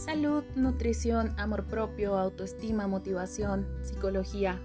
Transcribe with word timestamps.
Salud, 0.00 0.44
nutrición, 0.56 1.34
amor 1.38 1.64
propio, 1.64 2.16
autoestima, 2.16 2.86
motivación, 2.86 3.66
psicología. 3.82 4.58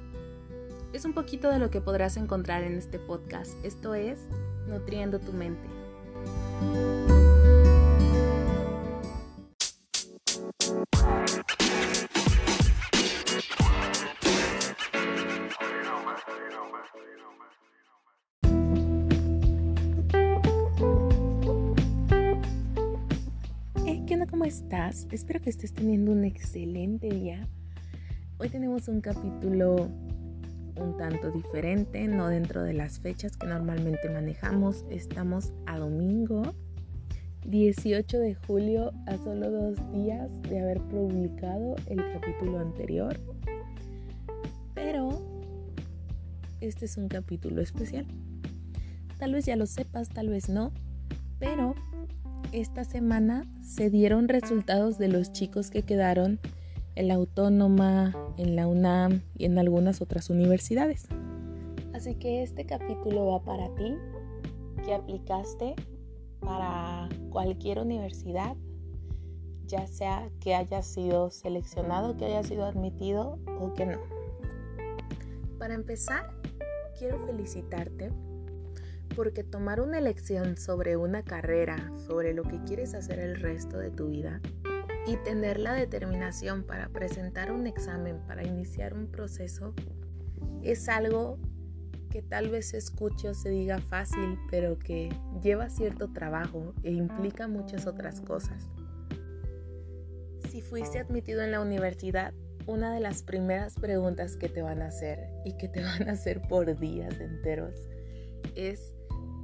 Es 0.93 1.03
un 1.03 1.13
poquito 1.13 1.49
de 1.49 1.59
lo 1.59 1.69
que 1.69 1.81
podrás 1.81 2.15
encontrar 2.15 2.63
en 2.63 2.77
este 2.77 2.99
podcast. 2.99 3.53
Esto 3.65 3.95
es 3.95 4.17
Nutriendo 4.65 5.19
tu 5.19 5.33
mente. 5.33 5.67
Espero 24.95 25.41
que 25.41 25.49
estés 25.49 25.73
teniendo 25.73 26.13
un 26.13 26.23
excelente 26.23 27.09
día. 27.09 27.49
Hoy 28.37 28.47
tenemos 28.47 28.87
un 28.87 29.01
capítulo 29.01 29.89
un 30.77 30.95
tanto 30.97 31.31
diferente, 31.31 32.07
no 32.07 32.29
dentro 32.29 32.63
de 32.63 32.71
las 32.71 32.99
fechas 33.01 33.35
que 33.35 33.45
normalmente 33.45 34.09
manejamos. 34.09 34.85
Estamos 34.89 35.51
a 35.65 35.77
domingo, 35.79 36.55
18 37.45 38.19
de 38.19 38.35
julio, 38.35 38.93
a 39.05 39.17
solo 39.17 39.51
dos 39.51 39.75
días 39.91 40.29
de 40.43 40.61
haber 40.61 40.79
publicado 40.79 41.75
el 41.87 41.97
capítulo 42.13 42.59
anterior. 42.59 43.19
Pero 44.73 45.21
este 46.61 46.85
es 46.85 46.95
un 46.95 47.09
capítulo 47.09 47.61
especial. 47.61 48.05
Tal 49.19 49.33
vez 49.33 49.45
ya 49.45 49.57
lo 49.57 49.65
sepas, 49.65 50.07
tal 50.07 50.29
vez 50.29 50.47
no, 50.47 50.71
pero 51.37 51.75
esta 52.55 52.85
semana 52.85 53.45
se 53.61 53.89
dieron 53.89 54.29
resultados 54.29 54.97
de 54.97 55.09
los 55.09 55.33
chicos 55.33 55.69
que 55.69 55.83
quedaron 55.83 56.39
en 56.95 57.09
la 57.09 57.15
Autónoma, 57.15 58.15
en 58.37 58.55
la 58.55 58.65
UNAM 58.65 59.23
y 59.37 59.43
en 59.43 59.57
algunas 59.59 60.01
otras 60.01 60.29
universidades. 60.29 61.07
Así 61.93 62.15
que 62.15 62.43
este 62.43 62.65
capítulo 62.65 63.25
va 63.25 63.43
para 63.43 63.75
ti, 63.75 63.95
que 64.85 64.93
aplicaste 64.93 65.75
para 66.39 67.09
cualquier 67.29 67.79
universidad, 67.79 68.55
ya 69.65 69.85
sea 69.85 70.29
que 70.39 70.55
hayas 70.55 70.87
sido 70.87 71.31
seleccionado, 71.31 72.15
que 72.15 72.23
hayas 72.23 72.47
sido 72.47 72.63
admitido 72.63 73.37
o 73.59 73.73
que 73.73 73.85
no. 73.85 73.99
Para 75.59 75.73
empezar, 75.73 76.29
quiero 76.97 77.19
felicitarte 77.25 78.11
porque 79.15 79.43
tomar 79.43 79.79
una 79.79 79.97
elección 79.97 80.57
sobre 80.57 80.97
una 80.97 81.23
carrera, 81.23 81.91
sobre 82.07 82.33
lo 82.33 82.43
que 82.43 82.61
quieres 82.63 82.93
hacer 82.93 83.19
el 83.19 83.39
resto 83.39 83.77
de 83.77 83.91
tu 83.91 84.09
vida, 84.09 84.41
y 85.07 85.17
tener 85.17 85.59
la 85.59 85.73
determinación 85.73 86.63
para 86.63 86.89
presentar 86.89 87.51
un 87.51 87.67
examen, 87.67 88.19
para 88.27 88.43
iniciar 88.43 88.93
un 88.93 89.07
proceso, 89.07 89.73
es 90.63 90.89
algo 90.89 91.37
que 92.09 92.21
tal 92.21 92.49
vez 92.49 92.69
se 92.69 92.77
escuche 92.77 93.29
o 93.29 93.33
se 93.33 93.49
diga 93.49 93.79
fácil, 93.79 94.39
pero 94.49 94.79
que 94.79 95.09
lleva 95.41 95.69
cierto 95.69 96.11
trabajo 96.11 96.73
e 96.83 96.91
implica 96.91 97.47
muchas 97.47 97.87
otras 97.87 98.21
cosas. 98.21 98.69
Si 100.49 100.61
fuiste 100.61 100.99
admitido 100.99 101.41
en 101.41 101.51
la 101.51 101.61
universidad, 101.61 102.33
una 102.65 102.93
de 102.93 102.99
las 102.99 103.21
primeras 103.21 103.75
preguntas 103.75 104.37
que 104.37 104.49
te 104.49 104.61
van 104.61 104.81
a 104.81 104.87
hacer 104.87 105.27
y 105.43 105.55
que 105.57 105.67
te 105.67 105.83
van 105.83 106.09
a 106.09 106.13
hacer 106.13 106.41
por 106.47 106.79
días 106.79 107.19
enteros 107.19 107.87
es 108.55 108.94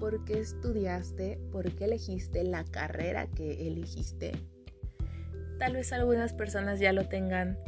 por 0.01 0.25
qué 0.25 0.39
estudiaste, 0.39 1.37
por 1.51 1.71
qué 1.75 1.85
elegiste 1.85 2.43
la 2.43 2.63
carrera 2.63 3.27
que 3.27 3.67
elegiste. 3.67 4.31
Tal 5.59 5.73
vez 5.73 5.93
algunas 5.93 6.33
personas 6.33 6.79
ya 6.79 6.91
lo 6.91 7.07
tengan 7.07 7.59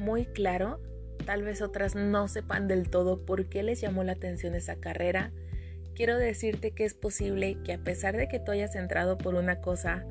muy 0.00 0.26
claro, 0.26 0.80
tal 1.24 1.44
vez 1.44 1.62
otras 1.62 1.94
no 1.94 2.26
sepan 2.26 2.66
del 2.66 2.90
todo 2.90 3.24
por 3.24 3.46
qué 3.46 3.62
les 3.62 3.80
llamó 3.80 4.02
la 4.02 4.12
atención 4.12 4.56
esa 4.56 4.74
carrera. 4.74 5.30
Quiero 5.94 6.18
decirte 6.18 6.72
que 6.72 6.84
es 6.84 6.94
posible 6.94 7.56
que 7.62 7.74
a 7.74 7.78
pesar 7.78 8.16
de 8.16 8.26
que 8.26 8.40
tú 8.40 8.50
hayas 8.50 8.74
entrado 8.74 9.16
por 9.16 9.36
una 9.36 9.60
cosa, 9.60 10.04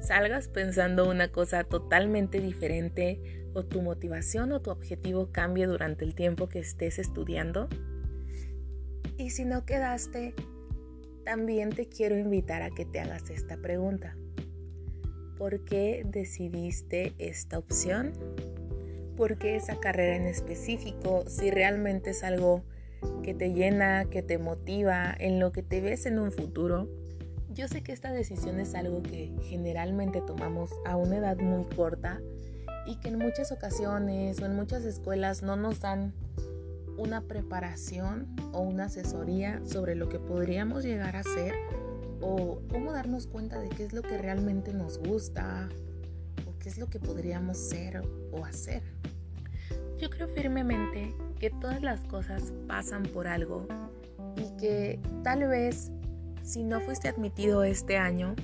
salgas 0.00 0.48
pensando 0.48 1.06
una 1.06 1.28
cosa 1.28 1.64
totalmente 1.64 2.40
diferente 2.40 3.20
o 3.52 3.62
tu 3.62 3.82
motivación 3.82 4.52
o 4.52 4.62
tu 4.62 4.70
objetivo 4.70 5.28
cambie 5.32 5.66
durante 5.66 6.06
el 6.06 6.14
tiempo 6.14 6.48
que 6.48 6.60
estés 6.60 6.98
estudiando. 6.98 7.68
Y 9.18 9.28
si 9.28 9.44
no 9.44 9.66
quedaste, 9.66 10.34
también 11.24 11.70
te 11.70 11.86
quiero 11.86 12.16
invitar 12.16 12.62
a 12.62 12.70
que 12.70 12.84
te 12.84 13.00
hagas 13.00 13.30
esta 13.30 13.56
pregunta. 13.56 14.16
¿Por 15.38 15.64
qué 15.64 16.04
decidiste 16.06 17.14
esta 17.18 17.58
opción? 17.58 18.12
¿Por 19.16 19.38
qué 19.38 19.56
esa 19.56 19.78
carrera 19.80 20.16
en 20.16 20.26
específico? 20.26 21.24
Si 21.26 21.50
realmente 21.50 22.10
es 22.10 22.22
algo 22.22 22.62
que 23.22 23.34
te 23.34 23.52
llena, 23.52 24.04
que 24.06 24.22
te 24.22 24.38
motiva, 24.38 25.14
en 25.18 25.40
lo 25.40 25.52
que 25.52 25.62
te 25.62 25.80
ves 25.80 26.06
en 26.06 26.18
un 26.18 26.32
futuro. 26.32 26.88
Yo 27.52 27.68
sé 27.68 27.82
que 27.82 27.92
esta 27.92 28.12
decisión 28.12 28.60
es 28.60 28.74
algo 28.74 29.02
que 29.02 29.32
generalmente 29.42 30.20
tomamos 30.20 30.70
a 30.86 30.96
una 30.96 31.18
edad 31.18 31.36
muy 31.38 31.64
corta 31.74 32.20
y 32.86 32.96
que 32.96 33.08
en 33.08 33.18
muchas 33.18 33.52
ocasiones 33.52 34.40
o 34.40 34.46
en 34.46 34.56
muchas 34.56 34.84
escuelas 34.84 35.42
no 35.42 35.56
nos 35.56 35.80
dan 35.80 36.14
una 36.98 37.22
preparación 37.22 38.34
o 38.52 38.60
una 38.60 38.84
asesoría 38.84 39.60
sobre 39.64 39.94
lo 39.94 40.08
que 40.08 40.18
podríamos 40.18 40.84
llegar 40.84 41.16
a 41.16 41.20
hacer 41.20 41.54
o 42.20 42.60
cómo 42.70 42.92
darnos 42.92 43.26
cuenta 43.26 43.60
de 43.60 43.68
qué 43.68 43.84
es 43.84 43.92
lo 43.92 44.02
que 44.02 44.18
realmente 44.18 44.72
nos 44.72 44.98
gusta 44.98 45.68
o 46.46 46.58
qué 46.58 46.68
es 46.68 46.78
lo 46.78 46.88
que 46.88 46.98
podríamos 46.98 47.58
ser 47.58 48.02
o 48.30 48.44
hacer. 48.44 48.82
Yo 49.98 50.10
creo 50.10 50.28
firmemente 50.28 51.14
que 51.38 51.50
todas 51.50 51.82
las 51.82 52.00
cosas 52.04 52.52
pasan 52.66 53.02
por 53.04 53.26
algo 53.26 53.66
y 54.36 54.56
que 54.56 55.00
tal 55.22 55.46
vez 55.48 55.90
si 56.42 56.62
no 56.64 56.80
fuiste 56.80 57.08
admitido 57.08 57.64
este 57.64 57.96
año, 57.96 58.34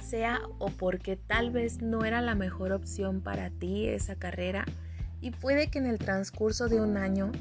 sea 0.00 0.40
o 0.58 0.68
porque 0.70 1.16
tal 1.16 1.50
vez 1.50 1.80
no 1.82 2.04
era 2.04 2.20
la 2.20 2.34
mejor 2.34 2.72
opción 2.72 3.20
para 3.20 3.50
ti 3.50 3.88
esa 3.88 4.14
carrera 4.14 4.64
y 5.20 5.32
puede 5.32 5.68
que 5.70 5.78
en 5.78 5.86
el 5.86 5.98
transcurso 5.98 6.68
de 6.68 6.80
un 6.80 6.96
año 6.96 7.32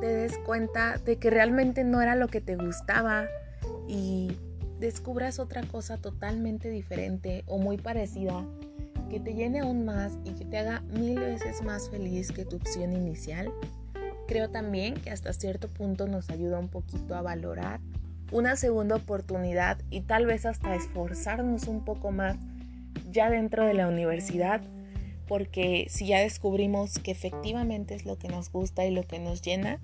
te 0.00 0.06
des 0.06 0.38
cuenta 0.38 0.98
de 0.98 1.16
que 1.18 1.30
realmente 1.30 1.84
no 1.84 2.00
era 2.00 2.14
lo 2.14 2.28
que 2.28 2.40
te 2.40 2.56
gustaba 2.56 3.26
y 3.86 4.32
descubras 4.78 5.38
otra 5.38 5.62
cosa 5.62 5.98
totalmente 5.98 6.70
diferente 6.70 7.44
o 7.46 7.58
muy 7.58 7.76
parecida 7.76 8.44
que 9.10 9.20
te 9.20 9.34
llene 9.34 9.60
aún 9.60 9.84
más 9.84 10.18
y 10.24 10.32
que 10.32 10.44
te 10.44 10.58
haga 10.58 10.80
mil 10.80 11.18
veces 11.18 11.62
más 11.62 11.90
feliz 11.90 12.32
que 12.32 12.44
tu 12.44 12.56
opción 12.56 12.92
inicial. 12.92 13.52
Creo 14.26 14.48
también 14.50 14.94
que 14.94 15.10
hasta 15.10 15.32
cierto 15.32 15.68
punto 15.68 16.06
nos 16.06 16.30
ayuda 16.30 16.58
un 16.58 16.68
poquito 16.68 17.14
a 17.14 17.22
valorar 17.22 17.80
una 18.32 18.54
segunda 18.54 18.96
oportunidad 18.96 19.78
y 19.90 20.02
tal 20.02 20.24
vez 20.24 20.46
hasta 20.46 20.74
esforzarnos 20.76 21.66
un 21.66 21.84
poco 21.84 22.12
más 22.12 22.36
ya 23.10 23.28
dentro 23.28 23.64
de 23.66 23.74
la 23.74 23.88
universidad 23.88 24.62
porque 25.30 25.86
si 25.88 26.08
ya 26.08 26.18
descubrimos 26.18 26.98
que 26.98 27.12
efectivamente 27.12 27.94
es 27.94 28.04
lo 28.04 28.18
que 28.18 28.26
nos 28.26 28.50
gusta 28.50 28.84
y 28.84 28.90
lo 28.90 29.04
que 29.04 29.20
nos 29.20 29.42
llena, 29.42 29.78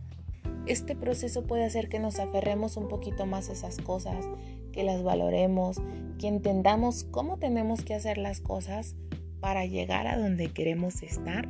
este 0.66 0.96
proceso 0.96 1.44
puede 1.44 1.64
hacer 1.64 1.88
que 1.88 1.98
nos 1.98 2.18
aferremos 2.18 2.76
un 2.76 2.88
poquito 2.88 3.26
más 3.26 3.48
a 3.48 3.52
esas 3.52 3.78
cosas, 3.78 4.24
que 4.72 4.82
las 4.82 5.02
valoremos, 5.02 5.80
que 6.18 6.28
entendamos 6.28 7.04
cómo 7.10 7.38
tenemos 7.38 7.82
que 7.82 7.94
hacer 7.94 8.18
las 8.18 8.40
cosas 8.40 8.96
para 9.40 9.64
llegar 9.66 10.06
a 10.06 10.18
donde 10.18 10.48
queremos 10.48 11.02
estar. 11.02 11.48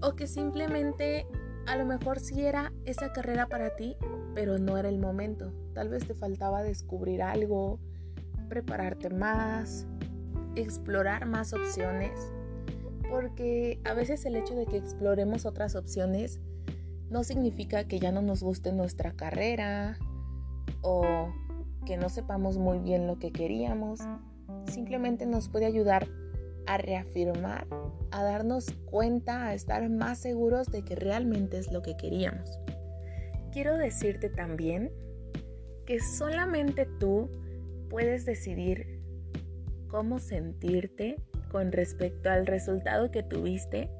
O 0.00 0.14
que 0.14 0.26
simplemente 0.26 1.26
a 1.66 1.76
lo 1.76 1.84
mejor 1.84 2.20
sí 2.20 2.42
era 2.42 2.72
esa 2.84 3.12
carrera 3.12 3.46
para 3.46 3.76
ti, 3.76 3.96
pero 4.34 4.58
no 4.58 4.78
era 4.78 4.88
el 4.88 4.98
momento. 4.98 5.52
Tal 5.74 5.88
vez 5.88 6.06
te 6.06 6.14
faltaba 6.14 6.62
descubrir 6.62 7.22
algo, 7.22 7.78
prepararte 8.48 9.10
más, 9.10 9.86
explorar 10.54 11.26
más 11.26 11.52
opciones 11.52 12.32
porque 13.12 13.78
a 13.84 13.92
veces 13.92 14.24
el 14.24 14.36
hecho 14.36 14.54
de 14.54 14.64
que 14.64 14.78
exploremos 14.78 15.44
otras 15.44 15.76
opciones 15.76 16.40
no 17.12 17.24
significa 17.24 17.84
que 17.84 18.00
ya 18.00 18.10
no 18.10 18.22
nos 18.22 18.42
guste 18.42 18.72
nuestra 18.72 19.12
carrera 19.12 19.98
o 20.80 21.30
que 21.84 21.98
no 21.98 22.08
sepamos 22.08 22.56
muy 22.56 22.78
bien 22.78 23.06
lo 23.06 23.18
que 23.18 23.32
queríamos. 23.32 24.00
Simplemente 24.66 25.26
nos 25.26 25.48
puede 25.50 25.66
ayudar 25.66 26.08
a 26.66 26.78
reafirmar, 26.78 27.66
a 28.10 28.22
darnos 28.22 28.72
cuenta, 28.86 29.46
a 29.46 29.54
estar 29.54 29.88
más 29.90 30.18
seguros 30.20 30.68
de 30.68 30.84
que 30.84 30.94
realmente 30.94 31.58
es 31.58 31.70
lo 31.70 31.82
que 31.82 31.96
queríamos. 31.96 32.58
Quiero 33.52 33.76
decirte 33.76 34.30
también 34.30 34.90
que 35.84 36.00
solamente 36.00 36.86
tú 36.98 37.28
puedes 37.90 38.24
decidir 38.24 39.02
cómo 39.88 40.18
sentirte 40.18 41.16
con 41.50 41.72
respecto 41.72 42.30
al 42.30 42.46
resultado 42.46 43.10
que 43.10 43.22
tuviste, 43.22 43.90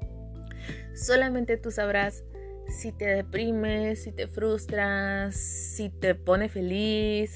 solamente 0.95 1.57
tú 1.57 1.69
sabrás 1.69 2.23
si 2.67 2.91
te 2.91 3.05
deprimes, 3.05 4.03
si 4.03 4.11
te 4.11 4.27
frustras, 4.27 5.35
si 5.35 5.89
te 5.89 6.15
pone 6.15 6.49
feliz, 6.49 7.33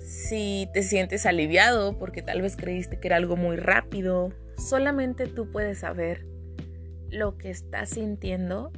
si 0.00 0.68
te 0.72 0.82
sientes 0.82 1.26
aliviado 1.26 1.98
porque 1.98 2.22
tal 2.22 2.42
vez 2.42 2.56
creíste 2.56 3.00
que 3.00 3.08
era 3.08 3.16
algo 3.16 3.36
muy 3.36 3.56
rápido. 3.56 4.32
Solamente 4.56 5.26
tú 5.26 5.50
puedes 5.50 5.80
saber 5.80 6.26
lo 7.10 7.36
que 7.36 7.50
estás 7.50 7.90
sintiendo 7.90 8.72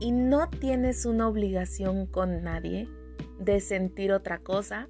y 0.00 0.12
no 0.12 0.48
tienes 0.48 1.04
una 1.04 1.28
obligación 1.28 2.06
con 2.06 2.42
nadie 2.42 2.88
de 3.38 3.60
sentir 3.60 4.12
otra 4.12 4.38
cosa, 4.38 4.88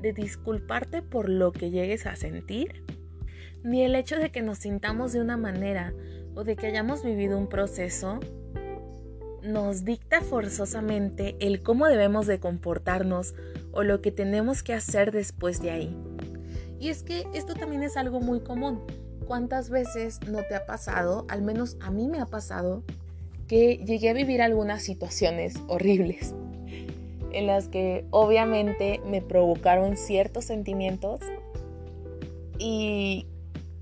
de 0.00 0.12
disculparte 0.12 1.02
por 1.02 1.28
lo 1.28 1.52
que 1.52 1.70
llegues 1.70 2.06
a 2.06 2.16
sentir, 2.16 2.84
ni 3.62 3.82
el 3.82 3.94
hecho 3.94 4.16
de 4.16 4.30
que 4.30 4.42
nos 4.42 4.58
sintamos 4.58 5.12
de 5.12 5.20
una 5.20 5.36
manera 5.36 5.94
o 6.36 6.44
de 6.44 6.54
que 6.54 6.68
hayamos 6.68 7.02
vivido 7.02 7.36
un 7.36 7.48
proceso 7.48 8.20
nos 9.42 9.84
dicta 9.84 10.20
forzosamente 10.20 11.36
el 11.40 11.62
cómo 11.62 11.86
debemos 11.86 12.26
de 12.26 12.38
comportarnos 12.38 13.34
o 13.72 13.82
lo 13.82 14.00
que 14.00 14.12
tenemos 14.12 14.62
que 14.62 14.74
hacer 14.74 15.12
después 15.12 15.60
de 15.60 15.70
ahí. 15.70 15.96
Y 16.78 16.90
es 16.90 17.02
que 17.02 17.26
esto 17.32 17.54
también 17.54 17.82
es 17.82 17.96
algo 17.96 18.20
muy 18.20 18.40
común. 18.40 18.82
¿Cuántas 19.26 19.70
veces 19.70 20.20
no 20.28 20.42
te 20.42 20.54
ha 20.54 20.66
pasado, 20.66 21.26
al 21.28 21.42
menos 21.42 21.76
a 21.80 21.90
mí 21.90 22.06
me 22.08 22.20
ha 22.20 22.26
pasado, 22.26 22.82
que 23.48 23.78
llegué 23.78 24.10
a 24.10 24.14
vivir 24.14 24.42
algunas 24.42 24.82
situaciones 24.82 25.56
horribles 25.68 26.34
en 27.32 27.46
las 27.46 27.68
que 27.68 28.04
obviamente 28.10 29.00
me 29.06 29.22
provocaron 29.22 29.96
ciertos 29.96 30.46
sentimientos 30.46 31.20
y 32.58 33.26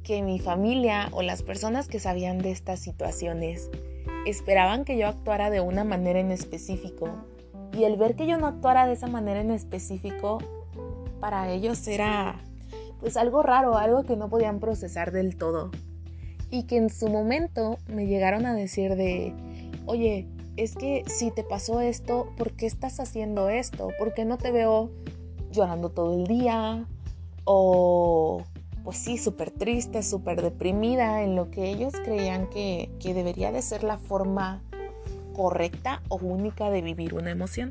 que 0.05 0.23
mi 0.23 0.39
familia 0.39 1.09
o 1.13 1.23
las 1.23 1.43
personas 1.43 1.89
que 1.89 1.99
sabían 1.99 2.39
de 2.39 2.53
estas 2.53 2.79
situaciones 2.79 3.71
esperaban 4.27 4.85
que 4.85 4.97
yo 4.97 5.09
actuara 5.09 5.51
de 5.51 5.61
una 5.61 5.83
manera 5.83 6.21
en 6.21 6.31
específico 6.31 7.09
y 7.77 7.85
el 7.85 7.97
ver 7.97 8.15
que 8.15 8.27
yo 8.27 8.39
no 8.39 8.47
actuara 8.47 8.87
de 8.87 8.93
esa 8.93 9.09
manera 9.09 9.41
en 9.41 9.51
específico 9.51 10.39
para 11.21 11.51
ellos 11.51 11.89
era 11.89 12.41
pues 13.01 13.17
algo 13.17 13.43
raro, 13.43 13.77
algo 13.77 14.05
que 14.05 14.17
no 14.17 14.29
podían 14.29 14.61
procesar 14.61 15.11
del 15.11 15.37
todo 15.37 15.71
y 16.51 16.65
que 16.65 16.77
en 16.77 16.91
su 16.91 17.09
momento 17.09 17.79
me 17.89 18.07
llegaron 18.07 18.47
a 18.47 18.55
decir 18.55 18.95
de, 18.95 19.35
oye, 19.87 20.29
es 20.57 20.77
que 20.77 21.03
si 21.07 21.31
te 21.31 21.43
pasó 21.43 21.81
esto, 21.81 22.29
¿por 22.37 22.53
qué 22.53 22.67
estás 22.67 23.01
haciendo 23.01 23.49
esto? 23.49 23.89
¿Por 23.99 24.15
qué 24.15 24.25
no 24.25 24.39
te 24.39 24.53
veo 24.53 24.91
llorando 25.51 25.91
todo 25.91 26.15
el 26.15 26.27
día? 26.27 26.87
O 27.45 28.45
pues 28.85 28.99
sí, 28.99 29.17
súper 29.17 29.51
triste, 29.51 30.03
súper 30.03 30.43
deprimida 30.43 31.23
en 31.23 31.35
lo 31.35 31.51
que 31.51 31.71
ellos 31.71 31.95
creían 32.05 32.49
que, 32.51 32.91
que 33.01 33.15
debería 33.15 33.51
de 33.51 33.63
ser 33.63 33.83
la 33.83 33.97
forma 33.97 34.63
correcta 35.35 36.03
o 36.09 36.17
única 36.17 36.71
de 36.71 36.83
vivir 36.83 37.15
una 37.15 37.31
emoción. 37.31 37.71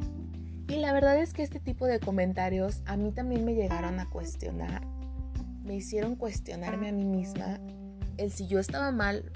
Y 0.68 0.78
la 0.78 0.92
verdad 0.92 1.18
es 1.18 1.34
que 1.34 1.44
este 1.44 1.60
tipo 1.60 1.86
de 1.86 2.00
comentarios 2.00 2.82
a 2.86 2.98
mí 2.98 3.12
también 3.12 3.46
me 3.46 3.54
llegaron 3.54 4.00
a 4.00 4.10
cuestionar, 4.10 4.82
me 5.64 5.76
hicieron 5.76 6.16
cuestionarme 6.16 6.90
a 6.90 6.92
mí 6.92 7.06
misma 7.06 7.60
el 8.18 8.32
si 8.32 8.48
yo 8.48 8.60
estaba 8.60 8.92
mal 8.92 9.32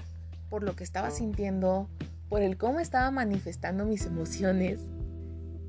por 0.50 0.62
lo 0.62 0.74
que 0.74 0.84
estaba 0.84 1.10
sintiendo, 1.10 1.88
por 2.28 2.42
el 2.42 2.56
cómo 2.56 2.80
estaba 2.80 3.10
manifestando 3.10 3.84
mis 3.84 4.04
emociones 4.04 4.80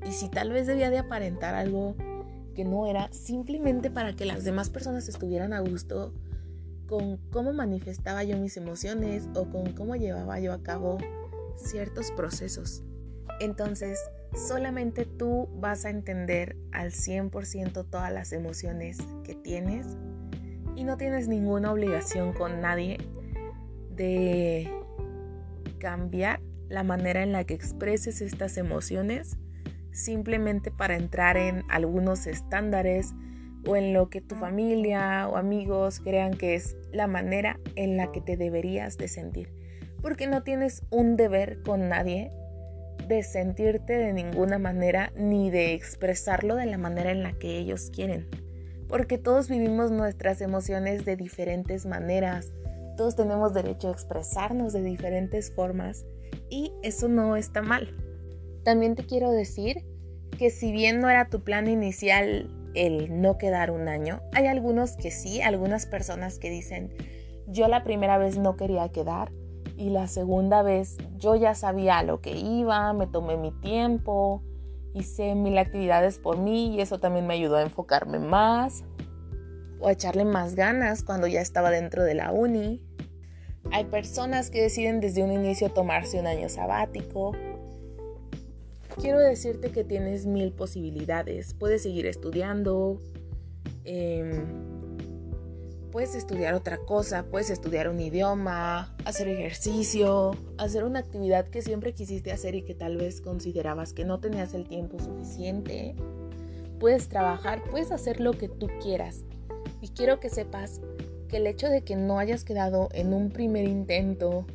y 0.04 0.12
si 0.12 0.28
tal 0.28 0.50
vez 0.50 0.66
debía 0.66 0.90
de 0.90 0.98
aparentar 0.98 1.54
algo 1.54 1.94
no 2.64 2.86
era 2.86 3.12
simplemente 3.12 3.90
para 3.90 4.14
que 4.14 4.24
las 4.24 4.44
demás 4.44 4.70
personas 4.70 5.08
estuvieran 5.08 5.52
a 5.52 5.60
gusto 5.60 6.12
con 6.86 7.18
cómo 7.30 7.52
manifestaba 7.52 8.24
yo 8.24 8.36
mis 8.36 8.56
emociones 8.56 9.28
o 9.34 9.48
con 9.48 9.72
cómo 9.72 9.94
llevaba 9.96 10.40
yo 10.40 10.52
a 10.52 10.62
cabo 10.62 10.98
ciertos 11.56 12.10
procesos. 12.12 12.82
Entonces, 13.40 13.98
solamente 14.34 15.04
tú 15.04 15.48
vas 15.60 15.84
a 15.84 15.90
entender 15.90 16.56
al 16.72 16.90
100% 16.90 17.86
todas 17.88 18.12
las 18.12 18.32
emociones 18.32 18.98
que 19.24 19.34
tienes 19.34 19.86
y 20.76 20.84
no 20.84 20.96
tienes 20.96 21.28
ninguna 21.28 21.72
obligación 21.72 22.32
con 22.32 22.60
nadie 22.60 22.98
de 23.94 24.70
cambiar 25.78 26.40
la 26.68 26.82
manera 26.84 27.22
en 27.22 27.32
la 27.32 27.44
que 27.44 27.54
expreses 27.54 28.20
estas 28.20 28.56
emociones 28.56 29.36
simplemente 29.92 30.70
para 30.70 30.96
entrar 30.96 31.36
en 31.36 31.64
algunos 31.68 32.26
estándares 32.26 33.12
o 33.66 33.76
en 33.76 33.92
lo 33.92 34.08
que 34.08 34.20
tu 34.20 34.34
familia 34.36 35.28
o 35.28 35.36
amigos 35.36 36.00
crean 36.00 36.32
que 36.32 36.54
es 36.54 36.76
la 36.92 37.06
manera 37.06 37.58
en 37.76 37.96
la 37.96 38.10
que 38.12 38.20
te 38.20 38.36
deberías 38.36 38.96
de 38.96 39.08
sentir. 39.08 39.52
Porque 40.02 40.26
no 40.26 40.42
tienes 40.42 40.82
un 40.90 41.16
deber 41.16 41.62
con 41.62 41.88
nadie 41.88 42.30
de 43.06 43.22
sentirte 43.22 43.94
de 43.94 44.12
ninguna 44.12 44.58
manera 44.58 45.12
ni 45.16 45.50
de 45.50 45.74
expresarlo 45.74 46.56
de 46.56 46.66
la 46.66 46.78
manera 46.78 47.10
en 47.10 47.22
la 47.22 47.32
que 47.32 47.58
ellos 47.58 47.90
quieren. 47.94 48.28
Porque 48.88 49.18
todos 49.18 49.48
vivimos 49.48 49.90
nuestras 49.90 50.40
emociones 50.40 51.04
de 51.04 51.16
diferentes 51.16 51.86
maneras, 51.86 52.52
todos 52.96 53.16
tenemos 53.16 53.52
derecho 53.54 53.88
a 53.88 53.92
expresarnos 53.92 54.72
de 54.72 54.82
diferentes 54.82 55.52
formas 55.52 56.04
y 56.48 56.72
eso 56.82 57.08
no 57.08 57.36
está 57.36 57.62
mal. 57.62 57.94
También 58.64 58.94
te 58.94 59.04
quiero 59.04 59.30
decir 59.30 59.84
que 60.38 60.50
si 60.50 60.72
bien 60.72 61.00
no 61.00 61.08
era 61.08 61.28
tu 61.28 61.42
plan 61.42 61.68
inicial 61.68 62.50
el 62.74 63.20
no 63.20 63.38
quedar 63.38 63.70
un 63.70 63.88
año, 63.88 64.20
hay 64.32 64.46
algunos 64.46 64.96
que 64.96 65.10
sí, 65.10 65.42
algunas 65.42 65.86
personas 65.86 66.38
que 66.38 66.50
dicen, 66.50 66.92
yo 67.46 67.68
la 67.68 67.82
primera 67.84 68.18
vez 68.18 68.38
no 68.38 68.56
quería 68.56 68.88
quedar 68.90 69.32
y 69.76 69.90
la 69.90 70.06
segunda 70.06 70.62
vez 70.62 70.98
yo 71.16 71.36
ya 71.36 71.54
sabía 71.54 71.98
a 71.98 72.02
lo 72.02 72.20
que 72.20 72.36
iba, 72.36 72.92
me 72.92 73.06
tomé 73.06 73.36
mi 73.36 73.50
tiempo, 73.60 74.42
hice 74.94 75.34
mil 75.34 75.56
actividades 75.58 76.18
por 76.18 76.38
mí 76.38 76.74
y 76.74 76.80
eso 76.80 77.00
también 77.00 77.26
me 77.26 77.34
ayudó 77.34 77.56
a 77.56 77.62
enfocarme 77.62 78.18
más 78.18 78.84
o 79.80 79.88
a 79.88 79.92
echarle 79.92 80.24
más 80.24 80.54
ganas 80.54 81.02
cuando 81.02 81.26
ya 81.26 81.40
estaba 81.40 81.70
dentro 81.70 82.04
de 82.04 82.14
la 82.14 82.32
uni. 82.32 82.84
Hay 83.72 83.84
personas 83.84 84.50
que 84.50 84.62
deciden 84.62 85.00
desde 85.00 85.22
un 85.22 85.32
inicio 85.32 85.70
tomarse 85.70 86.18
un 86.18 86.26
año 86.26 86.48
sabático 86.48 87.32
quiero 88.96 89.18
decirte 89.18 89.70
que 89.70 89.84
tienes 89.84 90.26
mil 90.26 90.52
posibilidades. 90.52 91.54
Puedes 91.54 91.82
seguir 91.82 92.06
estudiando, 92.06 93.00
em, 93.84 94.44
puedes 95.90 96.14
estudiar 96.14 96.54
otra 96.54 96.78
cosa, 96.78 97.24
puedes 97.24 97.50
estudiar 97.50 97.88
un 97.88 98.00
idioma, 98.00 98.94
hacer 99.04 99.28
ejercicio, 99.28 100.36
hacer 100.58 100.84
una 100.84 101.00
actividad 101.00 101.48
que 101.48 101.62
siempre 101.62 101.92
quisiste 101.92 102.32
hacer 102.32 102.54
y 102.54 102.62
que 102.62 102.74
tal 102.74 102.96
vez 102.96 103.20
considerabas 103.20 103.92
que 103.92 104.04
no 104.04 104.20
tenías 104.20 104.54
el 104.54 104.66
tiempo 104.68 104.98
suficiente. 104.98 105.94
Puedes 106.78 107.08
trabajar, 107.08 107.62
puedes 107.70 107.92
hacer 107.92 108.20
lo 108.20 108.32
que 108.32 108.48
tú 108.48 108.68
quieras. 108.82 109.24
Y 109.80 109.88
quiero 109.88 110.20
que 110.20 110.30
sepas 110.30 110.80
que 111.28 111.38
el 111.38 111.46
hecho 111.46 111.68
de 111.68 111.82
que 111.82 111.96
no 111.96 112.18
hayas 112.18 112.44
quedado 112.44 112.88
en 112.92 113.12
un 113.12 113.30
primer 113.30 113.64
intento 113.64 114.46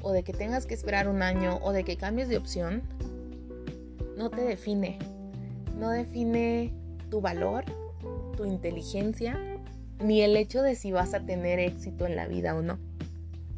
o 0.00 0.12
de 0.12 0.22
que 0.22 0.32
tengas 0.32 0.66
que 0.66 0.74
esperar 0.74 1.08
un 1.08 1.22
año 1.22 1.58
o 1.62 1.72
de 1.72 1.84
que 1.84 1.96
cambies 1.96 2.28
de 2.28 2.36
opción 2.36 2.82
no 4.18 4.30
te 4.30 4.42
define. 4.42 4.98
No 5.78 5.90
define 5.90 6.74
tu 7.08 7.20
valor, 7.20 7.64
tu 8.36 8.44
inteligencia, 8.44 9.38
ni 10.02 10.22
el 10.22 10.36
hecho 10.36 10.60
de 10.60 10.74
si 10.74 10.90
vas 10.90 11.14
a 11.14 11.20
tener 11.20 11.60
éxito 11.60 12.04
en 12.04 12.16
la 12.16 12.26
vida 12.26 12.56
o 12.56 12.62
no. 12.62 12.78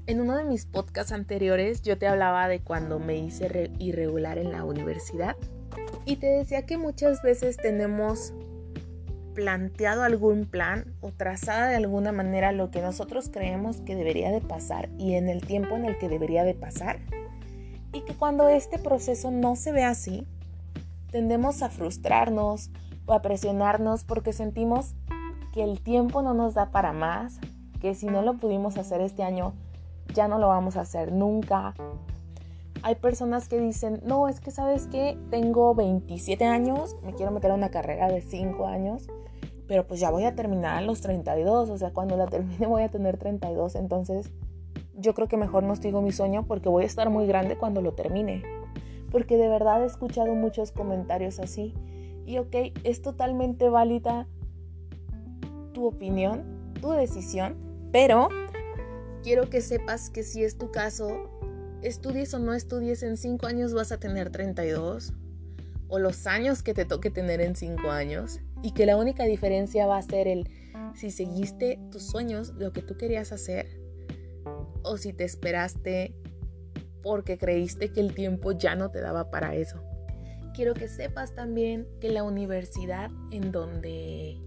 En 0.06 0.20
uno 0.20 0.36
de 0.36 0.44
mis 0.44 0.66
podcasts 0.66 1.12
anteriores 1.12 1.82
yo 1.82 1.96
te 1.96 2.06
hablaba 2.06 2.46
de 2.48 2.60
cuando 2.60 2.98
me 2.98 3.16
hice 3.16 3.70
irregular 3.78 4.38
en 4.38 4.52
la 4.52 4.64
universidad 4.64 5.36
y 6.04 6.16
te 6.16 6.26
decía 6.26 6.66
que 6.66 6.76
muchas 6.76 7.22
veces 7.22 7.56
tenemos 7.56 8.34
planteado 9.34 10.02
algún 10.02 10.46
plan 10.46 10.92
o 11.00 11.12
trazada 11.12 11.68
de 11.68 11.76
alguna 11.76 12.12
manera 12.12 12.52
lo 12.52 12.70
que 12.70 12.82
nosotros 12.82 13.30
creemos 13.32 13.80
que 13.82 13.94
debería 13.94 14.30
de 14.32 14.40
pasar 14.40 14.90
y 14.98 15.14
en 15.14 15.28
el 15.28 15.46
tiempo 15.46 15.76
en 15.76 15.84
el 15.84 15.96
que 15.96 16.08
debería 16.08 16.42
de 16.42 16.54
pasar 16.54 16.98
y 17.92 18.02
que 18.02 18.14
cuando 18.14 18.48
este 18.48 18.78
proceso 18.78 19.30
no 19.30 19.54
se 19.54 19.72
ve 19.72 19.84
así, 19.84 20.26
tendemos 21.10 21.62
a 21.62 21.68
frustrarnos 21.68 22.70
o 23.06 23.12
a 23.12 23.22
presionarnos 23.22 24.04
porque 24.04 24.32
sentimos 24.32 24.94
que 25.52 25.64
el 25.64 25.80
tiempo 25.80 26.22
no 26.22 26.34
nos 26.34 26.54
da 26.54 26.70
para 26.70 26.92
más, 26.92 27.40
que 27.80 27.94
si 27.94 28.06
no 28.06 28.22
lo 28.22 28.36
pudimos 28.36 28.76
hacer 28.78 29.00
este 29.00 29.22
año, 29.22 29.54
ya 30.14 30.28
no 30.28 30.38
lo 30.38 30.48
vamos 30.48 30.76
a 30.76 30.82
hacer 30.82 31.12
nunca. 31.12 31.74
Hay 32.82 32.94
personas 32.94 33.48
que 33.48 33.58
dicen, 33.58 34.00
no, 34.04 34.28
es 34.28 34.40
que 34.40 34.50
sabes 34.50 34.86
que 34.86 35.18
tengo 35.30 35.74
27 35.74 36.44
años, 36.46 36.96
me 37.02 37.14
quiero 37.14 37.32
meter 37.32 37.50
a 37.50 37.54
una 37.54 37.70
carrera 37.70 38.08
de 38.08 38.22
5 38.22 38.66
años, 38.66 39.08
pero 39.66 39.86
pues 39.86 40.00
ya 40.00 40.10
voy 40.10 40.24
a 40.24 40.34
terminar 40.34 40.78
a 40.78 40.80
los 40.80 41.00
32, 41.00 41.68
o 41.68 41.78
sea, 41.78 41.92
cuando 41.92 42.16
la 42.16 42.26
termine 42.26 42.66
voy 42.66 42.82
a 42.82 42.88
tener 42.88 43.18
32, 43.18 43.74
entonces 43.74 44.30
yo 44.94 45.14
creo 45.14 45.28
que 45.28 45.36
mejor 45.36 45.62
no 45.64 45.76
sigo 45.76 46.02
mi 46.02 46.12
sueño 46.12 46.44
porque 46.46 46.68
voy 46.68 46.84
a 46.84 46.86
estar 46.86 47.10
muy 47.10 47.26
grande 47.26 47.56
cuando 47.56 47.80
lo 47.80 47.92
termine 47.92 48.59
porque 49.10 49.36
de 49.36 49.48
verdad 49.48 49.82
he 49.82 49.86
escuchado 49.86 50.34
muchos 50.34 50.72
comentarios 50.72 51.38
así. 51.38 51.74
Y 52.26 52.38
ok, 52.38 52.54
es 52.84 53.02
totalmente 53.02 53.68
válida 53.68 54.26
tu 55.72 55.86
opinión, 55.86 56.72
tu 56.80 56.90
decisión, 56.92 57.56
pero 57.92 58.28
quiero 59.22 59.50
que 59.50 59.60
sepas 59.60 60.10
que 60.10 60.22
si 60.22 60.44
es 60.44 60.58
tu 60.58 60.70
caso, 60.70 61.28
estudies 61.82 62.34
o 62.34 62.38
no 62.38 62.54
estudies, 62.54 63.02
en 63.02 63.16
5 63.16 63.46
años 63.46 63.74
vas 63.74 63.92
a 63.92 63.98
tener 63.98 64.30
32 64.30 65.12
o 65.88 65.98
los 65.98 66.26
años 66.26 66.62
que 66.62 66.72
te 66.74 66.84
toque 66.84 67.10
tener 67.10 67.40
en 67.40 67.56
5 67.56 67.90
años 67.90 68.40
y 68.62 68.72
que 68.72 68.86
la 68.86 68.96
única 68.96 69.24
diferencia 69.24 69.86
va 69.86 69.98
a 69.98 70.02
ser 70.02 70.28
el 70.28 70.48
si 70.94 71.10
seguiste 71.10 71.78
tus 71.90 72.04
sueños, 72.04 72.54
lo 72.56 72.72
que 72.72 72.82
tú 72.82 72.96
querías 72.96 73.32
hacer, 73.32 73.80
o 74.82 74.96
si 74.96 75.12
te 75.12 75.24
esperaste 75.24 76.14
porque 77.02 77.38
creíste 77.38 77.92
que 77.92 78.00
el 78.00 78.14
tiempo 78.14 78.52
ya 78.52 78.75
no 78.75 78.90
te 78.90 79.00
daba 79.00 79.30
para 79.30 79.54
eso. 79.54 79.83
Quiero 80.54 80.75
que 80.75 80.88
sepas 80.88 81.35
también 81.35 81.87
que 82.00 82.11
la 82.11 82.25
universidad 82.25 83.11
en 83.30 83.52
donde 83.52 84.38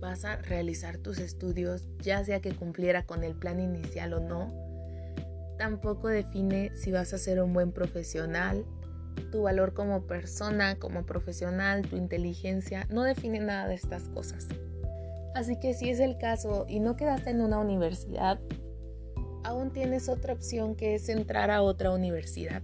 vas 0.00 0.24
a 0.24 0.36
realizar 0.36 0.98
tus 0.98 1.18
estudios, 1.18 1.84
ya 2.00 2.24
sea 2.24 2.40
que 2.40 2.54
cumpliera 2.54 3.04
con 3.04 3.24
el 3.24 3.34
plan 3.34 3.60
inicial 3.60 4.14
o 4.14 4.20
no, 4.20 4.52
tampoco 5.58 6.08
define 6.08 6.70
si 6.76 6.92
vas 6.92 7.12
a 7.12 7.18
ser 7.18 7.42
un 7.42 7.52
buen 7.52 7.72
profesional, 7.72 8.64
tu 9.32 9.42
valor 9.42 9.74
como 9.74 10.06
persona, 10.06 10.76
como 10.76 11.04
profesional, 11.04 11.82
tu 11.82 11.96
inteligencia, 11.96 12.86
no 12.90 13.02
define 13.02 13.40
nada 13.40 13.68
de 13.68 13.74
estas 13.74 14.04
cosas. 14.10 14.46
Así 15.34 15.58
que 15.58 15.74
si 15.74 15.90
es 15.90 16.00
el 16.00 16.16
caso 16.18 16.64
y 16.68 16.80
no 16.80 16.96
quedaste 16.96 17.30
en 17.30 17.40
una 17.40 17.58
universidad, 17.58 18.40
aún 19.48 19.70
tienes 19.70 20.10
otra 20.10 20.34
opción 20.34 20.74
que 20.74 20.94
es 20.94 21.08
entrar 21.08 21.50
a 21.50 21.62
otra 21.62 21.90
universidad. 21.90 22.62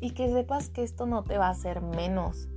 Y 0.00 0.14
que 0.14 0.32
sepas 0.32 0.70
que 0.70 0.82
esto 0.82 1.06
no 1.06 1.22
te 1.22 1.36
va 1.36 1.48
a 1.48 1.50
hacer 1.50 1.82
menos. 1.82 2.48